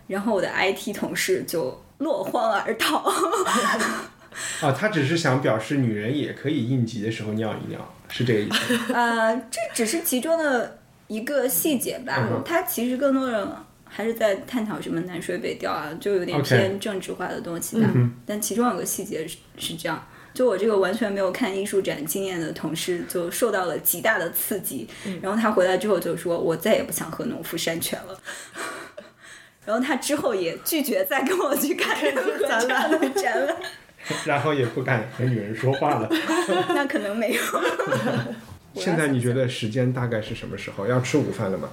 [0.09, 3.05] 然后我的 IT 同事就落荒而逃。
[4.61, 8.79] 啊，他只是想表示女人也可以应急的时候尿一尿，是这个意思。
[8.95, 10.79] 呃，这只是其中的
[11.09, 12.43] 一个细节吧嗯哼。
[12.45, 13.49] 它其实更多人
[13.85, 17.89] 还是在探讨什么南水北调啊，就有点偏政治化的东西吧。
[17.95, 20.07] 嗯但其中有个细节是是这样。
[20.35, 24.87] 就我这个完全没有看艺术展经验的同事，就受到了极大的刺激。
[25.05, 28.17] 嗯然后他回来之后就说：“我再也不想喝农夫山泉了。
[29.69, 33.55] ”然后他之后也拒绝再跟我去看任何这样的展览。
[34.25, 36.09] 然后也不敢和女人说话了。
[36.75, 37.43] 那可能没有。
[38.73, 40.87] 现在你觉得时间大概是什么时候？
[40.87, 41.69] 要吃午饭了吗？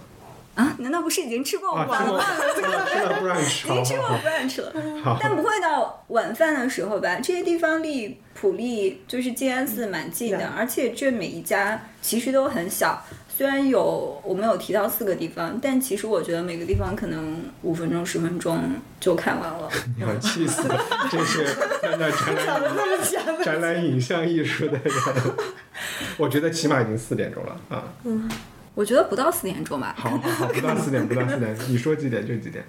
[0.55, 0.75] 啊？
[0.79, 2.25] 难道不是已经吃过啊，吃过，晚
[2.57, 2.79] 饭了？
[2.79, 5.17] 啊吃了不让你吃，了已经吃过好好 brunch 了，好。
[5.21, 7.15] 但不会到晚饭的时候吧？
[7.23, 13.01] 这些地方离普利就是静安寺蛮近的，嗯而且这每一家其实都很小。
[13.35, 18.57] 虽然有我们有提到四个地方，但其实我觉得每个地方可能五分钟、十分钟
[18.97, 19.69] 就看完了。
[19.97, 20.79] 你要气死了！
[21.11, 21.45] 这是
[23.43, 24.93] 展览影像艺术的人，
[26.17, 27.83] 我觉得起码已经四点钟了啊！
[28.05, 28.29] 嗯
[28.73, 29.93] 我觉得不到四点钟吧。
[29.97, 32.63] 好好好，不到四点，不到四点， 你说几点就几点。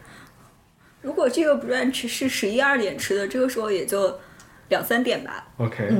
[1.02, 4.18] 如果这个 brunch 是十一二点吃的，这个时候也就
[4.68, 5.46] 两三点吧。
[5.58, 5.92] OK，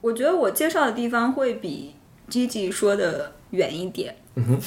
[0.00, 1.94] 我觉得我介绍的地方会比
[2.28, 4.14] Gigi 说的远一点，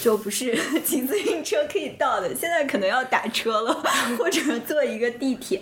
[0.01, 3.73] 就不是 骑自行车可以到的，现在可能要打车了，
[4.17, 5.61] 或者坐一个地铁。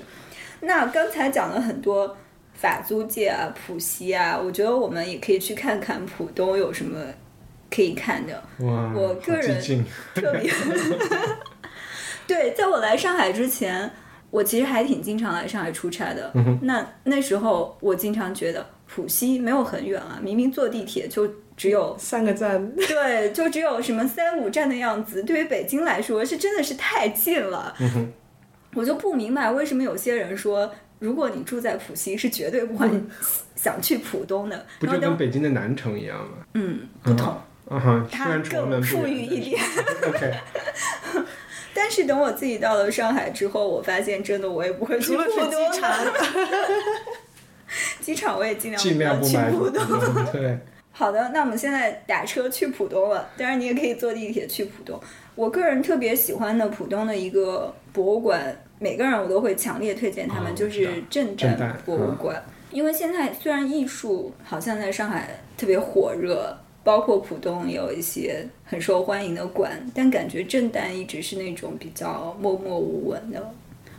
[0.61, 2.17] 那刚才讲了很多
[2.53, 6.99] 法租界啊、浦西啊，我觉得我们也可以去看看浦东有什么
[7.69, 8.43] 可以看的。
[8.59, 10.51] 哇，我个人特别。
[12.27, 13.91] 对，在我来上海之前，
[14.29, 16.31] 我其实还挺经常来上海出差的。
[16.61, 21.25] 那那时候我经常觉得浦西没有很远啊，明明坐地铁就
[21.55, 25.23] 只有三个站， 对，就只有什么三五站的样子。
[25.23, 27.73] 对于北京来说，是真的是太近了。
[28.73, 30.71] 我就不明白为什么有些人说。
[30.99, 32.87] 如果你住在浦西，是绝对不会
[33.55, 34.65] 想去浦东的。
[34.79, 36.45] 不就跟北京的南城一样吗？
[36.53, 37.35] 嗯不同，
[37.67, 39.59] 啊哈，它更富裕一点。
[40.07, 40.31] OK，
[41.73, 45.81] 但是等我自己到了上海之后，我发现真的我也不会去浦东
[48.01, 49.81] 机场，我也尽量尽量不去浦东。
[50.93, 54.99] 好的，那我们现在打车去浦东了，当然你也可以坐地铁去浦东。
[55.35, 62.43] 我个人特别喜欢的浦东的一个博物馆，每个人我都会强烈推荐他们，就是震震旦旦博物馆。
[62.71, 73.53] 因为现在虽然艺术好像在上海特别火热，包括浦东也有一些很受欢迎的馆，但感觉震旦一直是那种比较默默无闻的。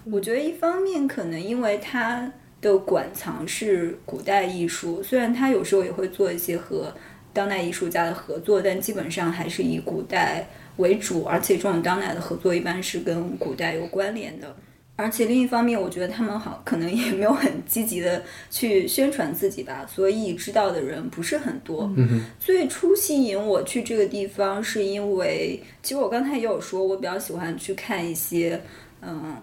[0.05, 2.31] 我觉得一方面可能因为它
[2.63, 6.95] 的馆藏是古代艺术，虽然他有时候也会做一些和
[7.35, 14.57] 当代艺术家的合作，但基本上还是以古代为主，而且这种当代的合作一般是跟古代有关联的。
[14.95, 21.91] 而且另一方面，我觉得他们好可能也没有很积极的去宣传自己吧，所以知道的人不是很多。
[22.39, 28.61] 最初吸引我去这个地方，是因为其实我刚才也有说，我比较喜欢去看一些
[29.01, 29.37] 嗯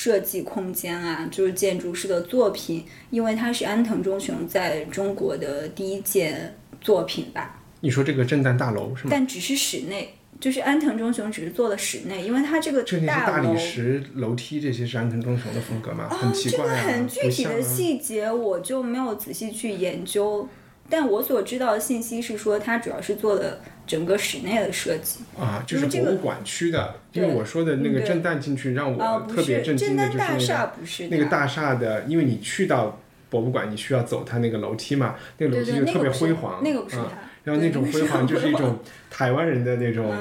[0.00, 7.62] 设计空间啊，就是建筑师的作品，因为它是安藤忠雄在中国的第一件作品吧。
[7.80, 9.08] 你说这个震旦大楼是吗？
[9.10, 16.08] 但只是室内，就是安藤忠雄只是做了室内，因为他这个这些大理石楼梯，这些是安藤忠雄的风格吗？
[16.10, 20.48] 哦很奇怪啊，这个很具体的细节我就没有仔细去研究，
[20.88, 25.18] 但我所知道的信息是说，他主要是做了整个室内的设计。
[25.36, 37.02] 啊，就是博物馆区的，因为对我说的那个震旦进去让啊，我特别震惊的震就是那旦大厦个不是那个大厦的，因为你去到博物馆，你需要走它那个楼梯嘛，那个楼梯就特别辉煌，啊那个不是它。
[37.42, 38.78] 然后那种辉煌就是一种
[39.10, 40.14] 台湾人的那种，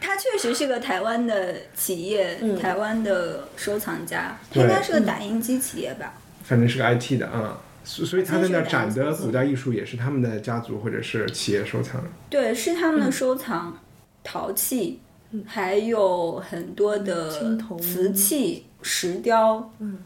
[0.00, 6.14] 他确实是个台湾的企业，台湾的收藏家，他应该是个打印机企业吧？
[6.42, 7.58] 反正是个 IT 的啊。
[7.84, 12.02] 所所以他在那儿展的古代艺术也是他们的家族或者是企业收藏。
[12.30, 13.78] 对，是他们嗯的收藏，
[14.22, 15.00] 陶器，
[15.44, 19.70] 还有很多的瓷器、石雕。
[19.80, 19.98] 嗯，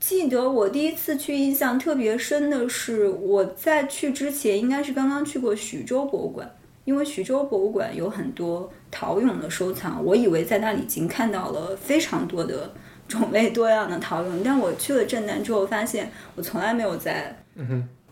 [0.00, 6.50] 记得我第一次去，印象特别深的是，我在去之前应该是刚刚去过徐州博物馆，
[6.84, 12.72] 因为徐州博物馆有很多陶俑的收藏，我以为在那里已经看到了非常多的
[13.08, 17.36] 种类多样的讨论，但我去了震旦之后，发现我从来没有在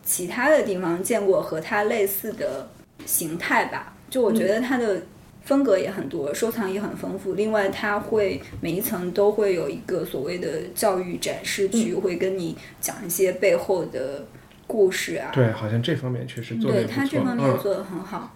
[0.03, 2.69] 其他的地方见过和它类似的
[3.07, 3.95] 形态吧。
[4.11, 5.03] 就我觉得它的
[5.45, 7.35] 风格也很多，收藏也很丰富。
[7.35, 14.25] 另外，它会每一层都会有一个所谓的教育展示区，会跟你讲一些背后的
[14.67, 15.31] 故事啊。
[15.33, 17.01] 对，好像这方面确实做的对也不错。
[17.01, 18.35] 他这方面做的很好。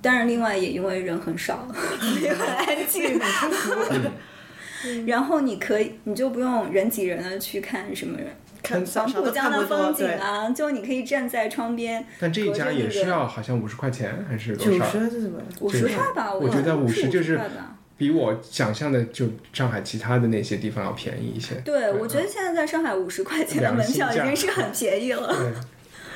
[0.00, 1.68] 当然，另外也因为人很少，
[2.22, 3.20] 也很安静。
[5.06, 8.26] 然后你可以，你就不用人挤人的去看什么人
[8.62, 12.04] 看黄浦江的风景啊，就你可以站在窗边。
[12.20, 14.84] 但这一家也是要好像五十块钱还是多九少？
[14.90, 15.40] 十是什么？
[15.60, 17.40] 五十块吧，我觉得五50就是。
[17.98, 21.54] 比我想象的就上海其他的那些地方要便宜一些。
[21.64, 25.32] 对，我觉得嗯现在在上海五十块钱的门票已经是很便宜了，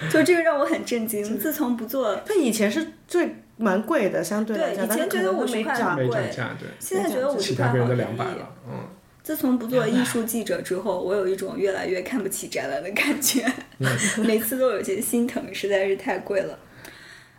[0.01, 1.39] 对， 就这个让我很震惊。
[1.39, 8.17] 自从不做，它以前是最蛮贵的，相对来讲，对以前觉得但是可能都50块没涨没贵涨价，对，现在觉得五十其他别人块好便宜。
[8.17, 8.75] 都两百了，嗯。
[9.23, 13.45] 自从不做艺术记者之后，我有一种越来越看不起展览的感觉，
[14.23, 16.57] 每次都有些心疼，实在是太贵了。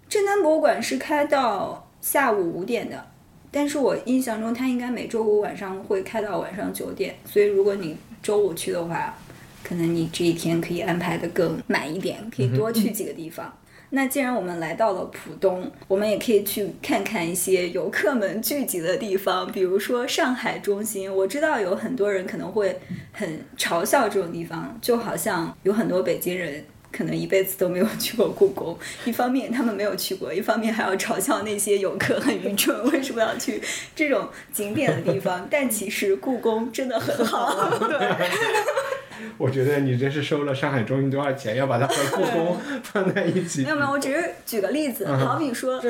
[0.09, 3.07] 镇南博物馆是开到下午五点的，
[3.51, 9.18] 但是我印象中它应该每周五晚上会开到晚上九点，所以如果你周五去的话，
[9.63, 13.57] 可能你这一天可以安排的更满一点，可以多去几个地方。
[13.89, 21.13] 那既然我们来到了浦东，我们也可以去看看一些游客们聚集的地方，比如说上海中心。
[21.13, 22.77] 我知道有很多人可能会
[23.13, 26.63] 很嘲笑这种地方，就好像有很多北京人
[26.97, 28.77] 可能一辈子都没有 去过故宫。
[29.05, 33.61] 一方面他们没有去过，一方面还要嘲笑那些游客很愚蠢，为什么要去
[33.95, 35.47] 这种景点的地方？
[35.51, 37.69] 但其实故宫真的很好。
[37.87, 38.27] 对
[39.37, 43.69] 我觉得你这是收了上海中心多少钱，要把它和故宫放在一起没。
[43.69, 45.81] 有没有，我只是举个例子，嗯好比说，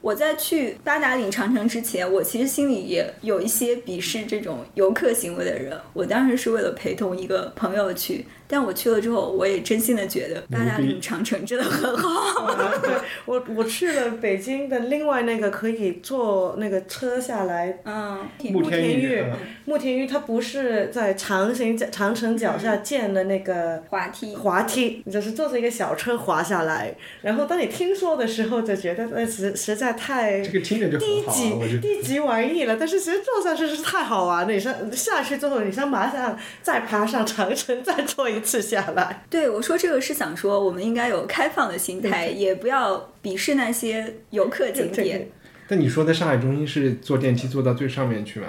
[0.00, 5.76] 我在去八达岭长城之前，我其实心里也有一些鄙视这种游客行为的人。
[5.92, 12.54] 我当时是为了陪同一个朋友去，但我去了之后，我也真心的觉得八达岭长城真的很好。
[12.80, 12.90] 对
[13.26, 17.78] 我我去了北京的另外那个可以坐那个车下来。
[17.84, 19.32] 嗯，慕天田玉嗯，
[19.64, 24.36] 慕田峪它不是在长城脚长城脚下建的那个滑梯。
[24.36, 31.80] 滑梯，你就是坐着一个小车滑下来，然后当你听说的时候，就觉得那实实在太这个听着就低很好啊，级我觉得。
[31.80, 32.76] 低级玩意了。
[32.76, 39.24] 但是其实坐上去是太好玩了，你上下去之后，你想马上再爬上长城，再坐一次下来。
[39.28, 45.30] 对，我说这个是想说，我们应该有开放的心态，也不要鄙视那些游客景点。
[45.68, 48.48] 但你说的上海中心是坐电梯坐到最上面去吗？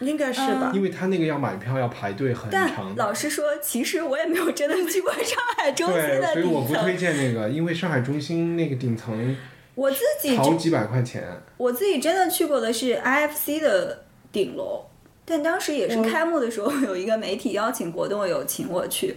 [0.00, 0.72] 应该是吧？
[0.74, 3.04] 因为他那个要买票要排队很但长的。
[3.04, 6.62] 老实说，其实我也没有真的去过上海中心对，的所以我。
[6.62, 9.36] 不推荐那个，因为上海中心那个顶层
[9.80, 11.24] 我自己好几百块钱。
[11.56, 14.84] 我自己真的去过的是 IFC 的顶楼，
[15.24, 19.16] 但当时也是开幕的时候 有一个媒体邀请活动，有请我去。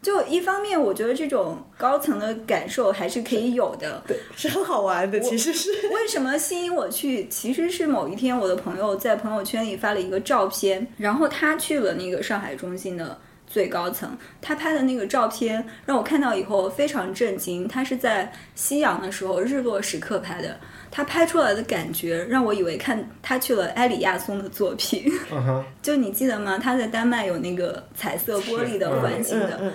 [0.00, 4.00] 就一方面，我觉得这种高层的感受还是可以有的。
[4.06, 5.88] 对，是很好玩的，其实是。
[5.88, 7.26] 为什么吸引我去？
[7.26, 13.18] 其实是某一天我的朋友在朋友圈里发了一个照片，然后他去了那个上海中心的
[13.54, 14.10] 最高层，
[14.42, 17.68] 他拍的那个照片让我看到以后非常震惊。
[17.68, 20.58] 他是在夕阳的时候日落时刻拍的，
[20.90, 25.04] 他拍出来的感觉让我以为看他去了埃里亚松的作品。
[25.80, 26.58] 就你记得吗？
[26.58, 29.72] 他在丹麦有那个彩色玻璃的环形的。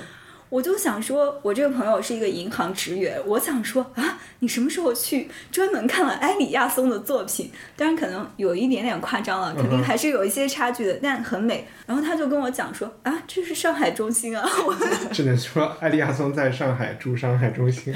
[0.49, 7.51] 我就想说，我这个朋友是一个银行职员，我想说啊，你什么时候去专门看了埃里亚松的作品？
[7.75, 11.67] 当然可能有一点点夸张了，肯定还是有一些差距的，但很美。
[11.85, 14.75] 然后他就跟我讲说啊，这是上海中心啊，我
[15.13, 17.93] 只能说埃里亚松在上海住上海中心。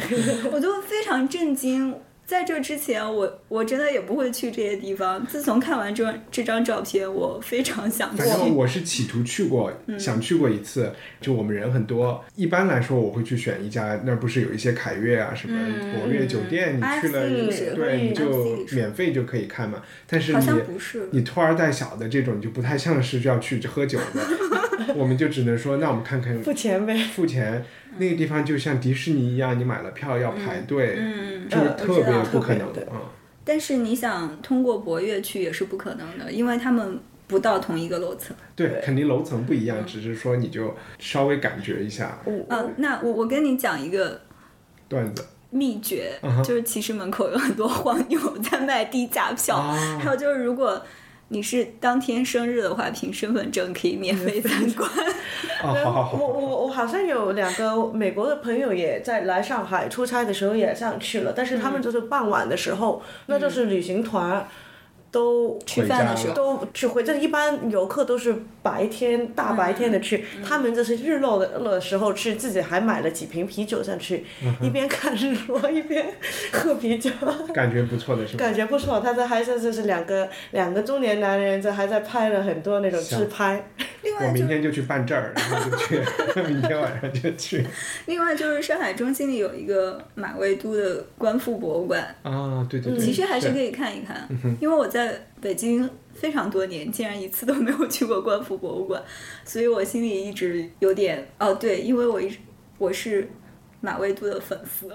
[0.51, 1.95] 我就非常震惊。
[2.26, 5.26] 在这之前，我我真的也不会去这些地方。
[5.28, 8.55] 自从看完这这张照片，我非常想反正。
[8.55, 10.91] 我是企图去过，嗯想去过一次。
[11.19, 17.28] 就我们人很多，一般来说我会去选一家，那儿不是有一些凯悦啊什么嗯博悦酒店，你去了
[17.76, 19.82] 对，你就免费就可以看嘛。
[20.07, 24.93] 但是你是，你拖儿带小的这种，就不太像是要去喝酒的。
[24.95, 26.95] 我们就只能说，那我们看看付钱呗。
[27.13, 27.63] 付钱。
[27.98, 33.02] 那个地方就像迪士尼一样，你买了票要排队，嗯，这个嗯特别不可能啊。
[33.46, 38.36] 但是你想通过博悦去也是不可能的，因为他们不到同一个楼层。
[38.56, 44.22] 对，肯定楼层不一样，只是说你就稍微感觉一下我嗯、那我我跟你讲一个
[44.88, 46.14] 段子秘诀
[46.44, 50.82] 就是其实门口有很多 黄牛在卖低价票，啊还有就是如果
[51.34, 54.88] 你是当天生日的话，凭身份证可以免费参观。
[55.63, 56.27] 哦，好好好我。
[56.27, 64.47] 我我好像有两个美国的朋友也在来上海出差的时候也上去了，但是他们就是傍晚的时候，那就是旅行团
[65.14, 74.26] 都吃饭的时候，都去回，这一般游客都是白天大白天的去，他们就是日落的的时候去，自己还买了几瓶啤酒上去，
[74.59, 76.05] 一边看日落一边
[76.51, 77.11] 喝啤酒，
[77.53, 78.39] 感觉不错的是吧？
[78.43, 78.99] 感觉不错。
[78.99, 83.64] 他这还是就是两个两个中年男人，这还在拍了很多那种自拍。
[83.78, 86.01] 我另外就明天就去办证儿，然后就去，
[86.47, 87.66] 明天晚上就去。
[88.07, 92.99] 另外就是上海中心里有一个马未都的观复博物馆，啊，对对对。
[92.99, 93.64] 其实还是可。
[93.64, 94.28] 以看一看，
[94.59, 95.03] 因为我在
[95.41, 99.01] 北京非常多年，竟然一次都没有去过官复博物馆，
[99.43, 102.38] 所以我心里一直有点哦，对，因为我一直
[102.78, 103.30] 我是
[103.82, 104.88] 马未都的粉丝，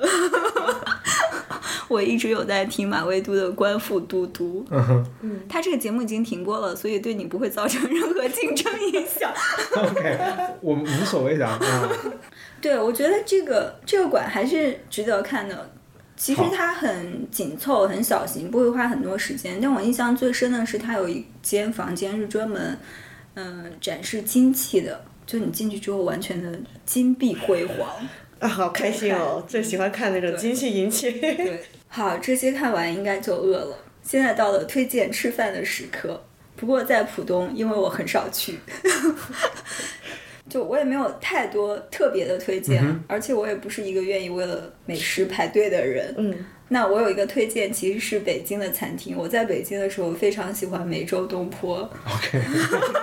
[1.89, 9.33] 我一直有在听马未都的官复嘟嘟，嗯哼他这个节目已经停播了，所以对你不会造成任何竞争影响。
[9.77, 10.19] ，OK，
[10.61, 11.59] 我们无所谓的啊。
[12.61, 15.71] 对，我觉得这个这个馆还是值得看的。
[16.19, 19.59] 其实它很紧凑、很小型，不会花很多时间。
[19.63, 22.77] 但我印象最深的是，它有一间房间是专门，
[23.35, 25.03] 嗯、展示金器的。
[25.25, 27.89] 就你进去之后，完全的金碧辉煌。
[28.41, 29.45] 啊，好开心哦！
[29.49, 31.11] 最喜欢看那种金器银器。
[31.13, 33.79] 对， 好，这些看完应该就饿了。
[34.03, 36.25] 现在到了推荐吃饭的时刻。
[36.57, 38.59] 不过在浦东，因为我很少去，
[40.49, 46.15] 就我也没有太多特别的推荐，而且我也不是一个愿意为了美食排队的人。
[46.17, 46.35] 嗯，
[46.69, 49.17] 那我有一个推荐，其实是北京的餐厅。
[49.17, 51.79] 我在北京的时候非常喜欢梅州东坡。
[52.07, 52.41] OK，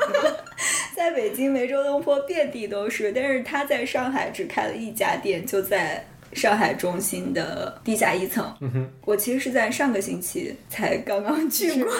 [0.95, 8.53] 在北京梅州东坡遍地都是，但是他在上海只开了一家店，就在上海中心的地下一层。
[8.59, 11.91] 嗯我其实是在上个星期才刚刚去过，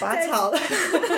[0.00, 0.58] 拔 草了。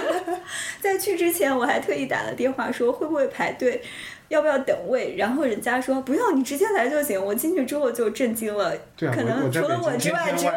[0.82, 3.80] 在去之前我还特意打了电话说会不会排队。
[4.28, 5.14] 要不要等位？
[5.18, 7.22] 然后人家说不用，你直接来就行。
[7.22, 10.52] 我进去之后就震惊了，对啊，可能除了 我之外，只有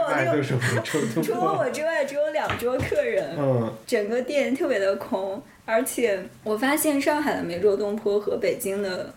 [1.22, 1.58] 除了。
[1.60, 3.36] 我之外，只有两桌客人。
[3.38, 9.14] 嗯，整个店特别的空，而且我发现上海的梅州东坡和北京的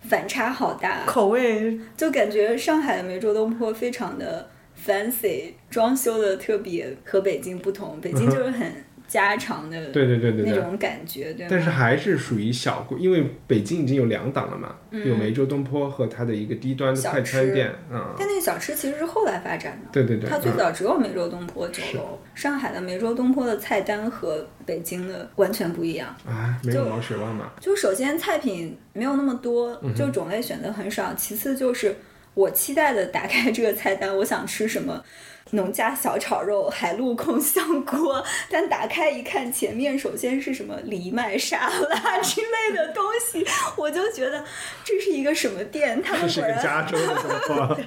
[0.00, 1.78] 反差好大，口味。
[1.96, 4.48] 就感觉上海的梅州东坡非常的
[4.86, 8.72] fancy，装修的特别和北京不同，北京 就是很
[9.08, 10.52] 家常的对对对对对。
[10.52, 11.34] 那种感觉？
[11.50, 19.88] 但是还是属于小贵，因为北京已经有两档了嘛，有梅州东坡和它的一个低端的快餐店，嗯，但那个小吃其实是后来发展的。
[19.90, 26.14] 对对对，它最嗯早只有梅州东坡酒楼，上海的梅州东坡的菜单和北京的完全不一样。
[26.26, 31.14] 啊，没有毛血旺嘛，就首先菜品没有那么多，嗯就种类选择很少。
[31.14, 31.96] 其次就是
[32.34, 35.02] 我期待的打开这个菜单，我想吃什么。
[35.50, 43.46] 农家小炒肉、海陆空香锅，但打开一看，前面首先是什么藜麦沙拉之类的东西，
[43.76, 44.44] 我就觉得
[44.84, 46.02] 这是一个什么店？
[46.02, 47.78] 他们果然，加州的东坡，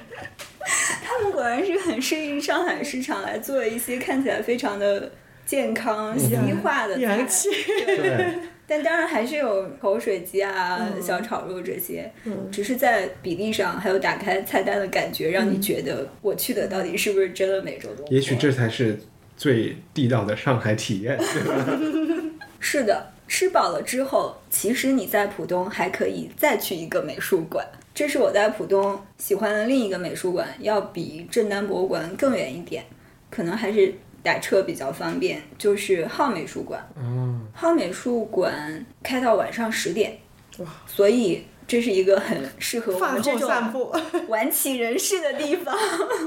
[1.04, 5.10] 他们果然是很适应上海市场来做一些看起来非常的
[5.46, 7.00] 健康、西化的菜。
[7.00, 7.48] 洋气。
[7.84, 8.34] 对，
[8.72, 12.10] 但当然还是有口水鸡啊、小炒肉这些，
[12.50, 18.06] 只是在比例上还有打开菜单的感觉，让你觉得我去的到底是不是真的美洲东？
[18.08, 18.98] 也许这才是
[19.36, 21.78] 最地道的上海体验，对吧？
[22.58, 23.12] 是的。
[23.28, 32.84] 吃饱了之后，其实你在浦东还可以再去一个美术馆，这是我在浦东喜欢的另一个美术馆，要比镇南博物馆更远一点，
[33.30, 36.86] 可能还是打车比较方便，就是浩美术馆。
[36.96, 40.18] 嗯，浩美术馆开到晚上十点，
[40.58, 43.50] 哇，所以这是一个很适合我们这种，
[44.28, 45.76] 晚起人士的地方，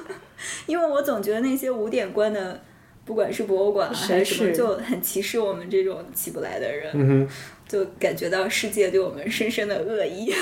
[0.67, 2.61] 因为我总觉得那些五点关的
[3.05, 7.27] 不管是博物馆啊还是什么，就很歧视我们这种起不来的人。
[7.67, 10.33] 就感觉到世界对我们深深的恶意。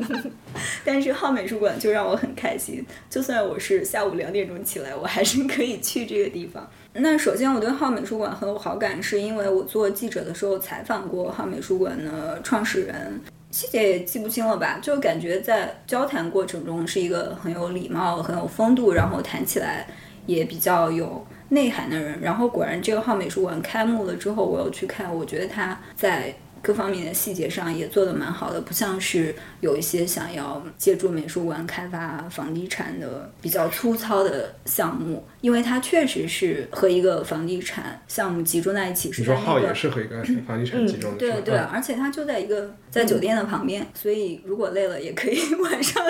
[0.84, 6.68] 但是浩美术馆就让我很开心，就算我是下午两点钟起来，我还是可以去这个地方。
[6.94, 13.20] 那首先我对浩美术馆很有好感，是因为我做记者的时候采访过浩美术馆的创始人。
[13.50, 19.86] 细节也记不清了吧，就感觉在交谈过程中是一个很有礼貌、很有风度，然后谈起来
[20.24, 21.22] 也比较有
[21.52, 22.18] 内涵的人。
[22.20, 46.00] 然后果然，这个号美术馆开幕了之后，我有去看，我觉得他在各方面的细节上也做得蛮好的，不像是有一些想要借助美术馆开发房地产的比较粗糙的项目，因为它确实是和一个房地产项目集中在一起，是你说浩在那个也是和一个房地产集中对对，嗯而且它就在一个在酒店的旁边，所以如果累了也可以 晚上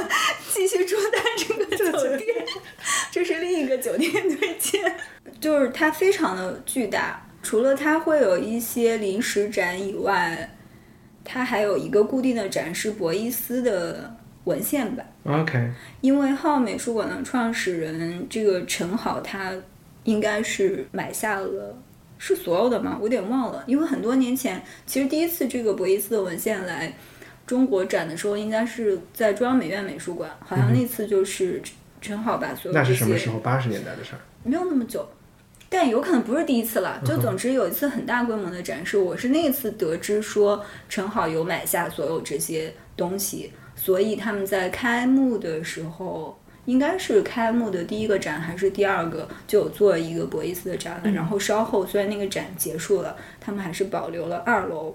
[0.53, 2.29] 继续住在这个酒店。
[3.13, 4.81] 这是另一个酒店推荐，
[5.39, 10.51] 就是它非常的巨大，除了它会有一些临时展以外，
[11.23, 15.07] 它还有一个固定的展示博伊斯的文献版。
[15.25, 15.71] OK，
[16.01, 19.53] 因为浩美术馆的创始人这个陈好，他
[20.05, 21.79] 应该是买下了
[22.17, 22.97] 是所有的吗？
[22.99, 26.91] 我有点忘了，因为很多年前，其实第一次这个博伊斯的文献来
[27.47, 31.61] 中国展的时候，应该是在中央美院美术馆，好像那次就是
[32.03, 33.39] 陈好把所有那是什么时候？
[33.39, 34.21] 八十年代的事儿。
[34.43, 35.09] 没有那么久，
[35.71, 37.01] 但有可能不是第一次了。
[37.07, 46.37] 就总之有一次很大规模的展示，我是那次得知说陈好有买下所有这些东西，所以他们在开幕的时候。
[46.67, 51.13] 应该是开幕的第一个展还是第二个，就有做一个博伊斯的展览。
[51.13, 54.95] 然后稍后虽然那个展结束了，他们还是保留了二楼，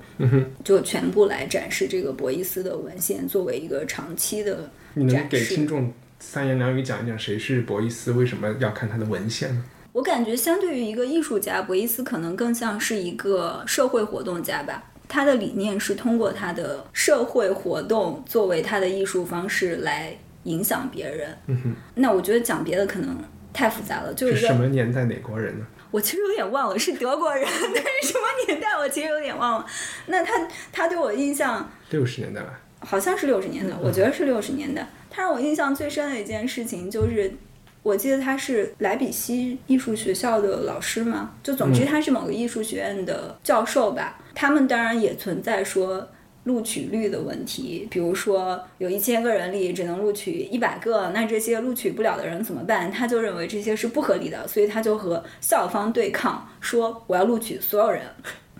[0.64, 5.50] 就全部来展示这个博伊斯的文献，作为一个长期的你能展示。
[5.50, 5.92] 给听众
[6.30, 9.64] 三言两语讲一讲谁是博伊斯，为什么要看他的文献呢？
[9.94, 14.84] 我感觉相对于一个艺术家，博伊斯可能更像是一个社会活动家吧。
[15.08, 20.14] 他的理念是通过他的社会活动作为他的艺术方式来
[20.44, 21.30] 影响别人。
[21.48, 23.18] 嗯哼，那我觉得讲别的可能
[23.54, 25.66] 太复杂了，就是一什么年代哪国人呢？
[25.92, 29.66] 我其实有点忘了是德国人， 但是什么年代我其实有点忘了。
[30.08, 30.34] 那他
[30.74, 32.60] 他对我印象六十年代吧。
[32.82, 34.86] 好像是六十年代，我觉得是六十年代。
[35.18, 37.34] 他让我印象最深的一件事情就是，
[37.82, 44.20] 我记得他是莱比锡艺术学校的老师嘛，就总之他是某个艺术学院的教授吧。
[44.36, 46.08] 他们当然也存在说。
[46.44, 52.90] 录取率的问题，比如说有一千个人里只能录取一百个，那这些录取不了的人怎么办？
[52.90, 58.02] 他就认为这些是不合理的，所以他就和校方对抗，说我要录取所有人。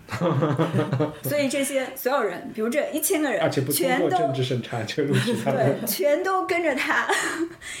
[1.22, 5.76] 所以这些所有人，比如这一千个人，而且不通全都过政治审查就录取他们。
[5.80, 7.06] 对，全都跟着他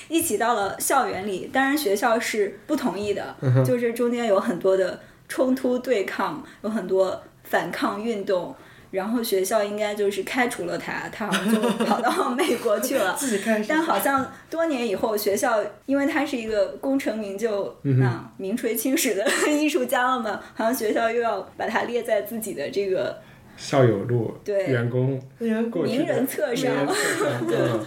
[0.08, 1.50] 一起到了校园里。
[1.52, 8.54] 当然，学校是不同意的，嗯就是中间有很多的冲突对抗，有很多反抗运动。
[8.90, 13.14] 然后学校应该就是开除了他，他好像就跑到美国去了。
[13.18, 23.20] 自己开但好像多年以后，学校因为他是一个功成名就、嗯啊名垂青史的艺术家了嘛，好像学校又要把他列在自己的这个
[23.56, 27.86] 校友录，对员工名人册上名人册上对 嗯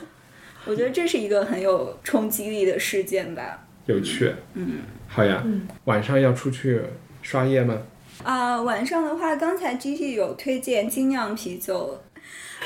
[0.68, 3.66] 我觉得这是一个很有冲击力的事件吧。
[3.88, 4.32] 有趣。
[4.54, 5.44] 嗯，好呀。
[5.86, 6.80] 晚上要出去
[7.24, 7.76] 刷夜吗？
[8.24, 12.00] 啊、晚上的话，刚才 GT 有推荐精酿啤酒，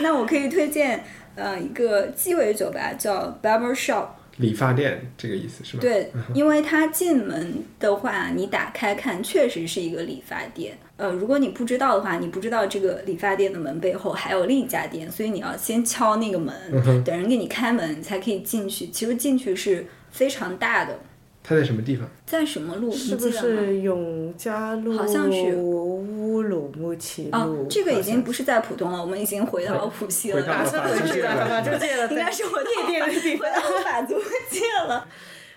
[0.02, 1.04] 那我可以推荐
[1.36, 4.08] 呃一个鸡尾酒吧，叫 Barber Shop。
[4.38, 5.82] 理发店这个意思是吧？
[5.82, 10.78] 对，因为它进门的话，你打开看，确实是一个理发店。
[10.98, 16.54] 呃，如果你不知道的话，你不知道这个理发店的门背后还有另一家店，所以你要先敲那个门，
[17.06, 18.88] 等人给你开门，你才可以进去。
[18.88, 21.00] 其实进去是非常大的，
[21.48, 22.10] 它在什么地方？
[22.26, 22.92] 在什么路？
[22.92, 23.30] 是不？
[23.30, 24.98] 是永嘉路？
[24.98, 27.38] 好像是乌鲁木齐路。
[27.38, 30.42] 哦，这个已经不是是在浦东了，我们已经回到浦西了。
[30.42, 33.54] 回到了打车回去了，法租界了，应该是我夜店的地回方。
[33.54, 34.16] 到法租
[34.50, 35.08] 界了。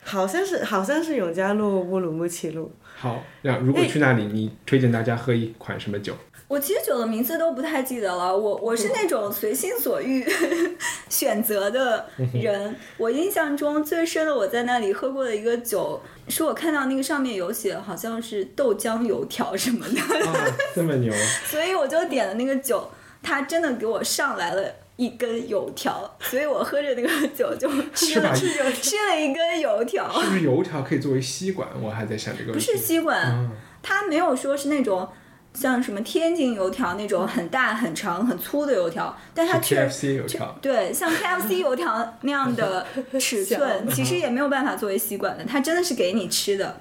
[0.05, 2.70] 好像是好像是永嘉路乌鲁木齐路。
[2.82, 6.15] 好，那如果去那里，你推荐大家喝一款什么酒？
[6.49, 10.27] 我其实酒的名字都不太记得了，我我是那种随心所欲
[11.11, 12.75] 选择的人。
[12.97, 21.12] 我印象中最深的，我在那里喝过的一个酒，是我看到那个上面有写好像是豆浆油条什么的，啊， 这么牛！
[21.45, 22.91] 所以我就点了那个酒，
[23.23, 24.65] 他真的给我上来了。
[24.99, 31.69] 一根油条，所以我喝着那个酒就吃了吧吃了一根油条，是不是油条可以作为吸管？
[31.81, 32.66] 我还在想这个问题。
[32.66, 33.49] 不是吸管，啊
[33.81, 35.09] 它没有说是那种
[35.55, 40.59] 像什么天津油条那种很大很长很粗的油条，但它是确 KFC 油条。
[40.62, 42.87] 对像 KFC 油条那样的
[43.19, 46.79] 尺 寸，其实也没有办法作为吸管的，它真的是给你吃的。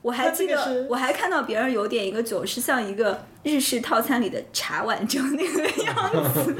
[0.00, 6.54] 我还记得，我还看到别人有点一个酒是像一个日式套餐里的茶碗蒸那个 样子，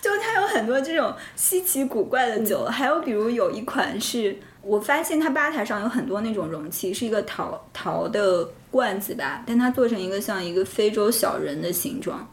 [0.00, 12.28] 就它有很多这种稀奇古怪的酒，还有比如有一款是我发现它吧台上有很多那种容器，是一个陶陶的罐子吧，但它做成一个像一个非洲小人的形状。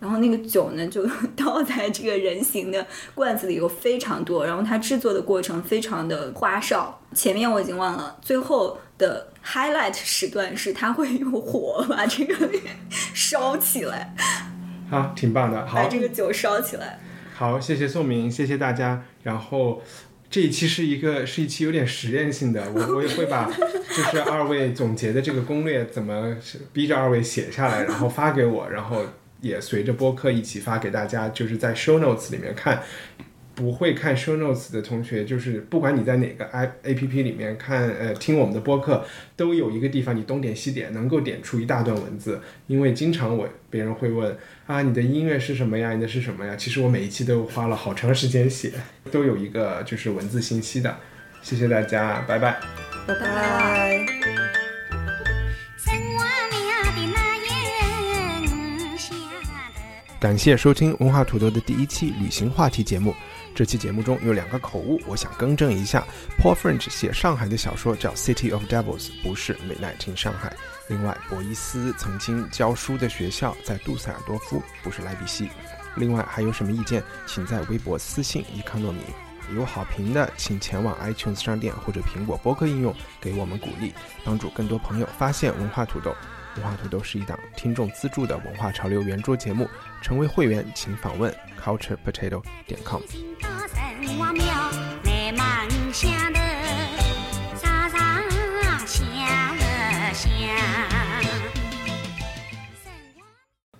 [0.00, 1.06] 然后那个酒呢，就
[1.36, 7.00] 倒在这个人形的罐子里有非常多，然后它制作的过程非常的花哨。
[7.14, 12.34] 前面我已经忘了，最后的 highlight 时段是它会用火把这个
[13.14, 14.12] 烧起来，
[14.90, 15.64] 好，挺棒的。
[15.64, 16.98] 好把，这个酒烧起来。
[17.32, 19.04] 好，谢谢宋明，谢谢大家。
[19.22, 19.80] 然后
[20.32, 26.34] 这一期是一个是一期有点实验性的，我我也会把就是二位总结的这个攻略怎么
[26.72, 29.04] 逼着二位写下来，然后发给我，然后
[29.42, 32.82] 也随着播客一起发给大家，就是在 show notes 里面看。
[33.62, 39.04] 不会看 show notes 的同学，就是不管你在哪个 i a p p 里面看呃听我们的播客，
[39.36, 42.40] 都有一个地方你东点西点，能够点出一大段文字。
[42.66, 44.36] 因为经常我别人会问
[44.66, 45.92] 啊，你的音乐是什么呀？
[45.92, 46.56] 你的是什么呀？
[46.56, 48.72] 其实我每一期都花了好长时间写，
[49.12, 50.96] 都有一个就是文字信息的。
[51.40, 52.58] 谢谢大家，拜拜。
[53.06, 54.06] 拜拜。
[60.18, 63.12] 感谢收听文化土豆的第一期旅行话题节目。
[63.54, 66.04] 这期节目中有两个口误，我想更正一下。
[66.38, 70.56] Paul French 写上海的小说叫《City of Devils》，不是美奈听上海。
[70.88, 75.50] 另外，博伊斯曾经教书的学校在杜塞尔多夫，不是莱比锡。
[75.96, 79.00] 另外，还有什么意见，请在微博私信伊康诺米。
[79.54, 83.92] 有好评的，请前往 iTunes 商店或者苹果播客应用给我们鼓励，
[84.24, 86.14] 帮助更多朋友发现文化土豆。
[86.56, 89.68] 文化土豆是一档听众资助的文化潮流圆桌节目，
[90.02, 93.00] 成为会员请访问 culturepotato 点 com。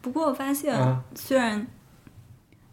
[0.00, 1.66] 不过我发现，啊虽然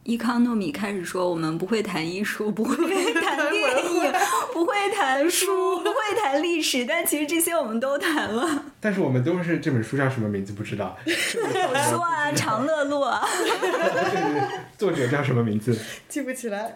[0.04, 2.76] 伊康糯米开始说我们不会谈艺术，不会
[3.14, 4.12] 谈电影，
[4.54, 8.66] 不会谈书， 不会谈历史，但其实这些我们都谈了。
[8.80, 13.22] 但是我们都是这本书叫什么名字不知道，说啊，长乐路啊，
[14.80, 15.78] 作者叫什么名字？
[16.08, 16.76] 记不起来。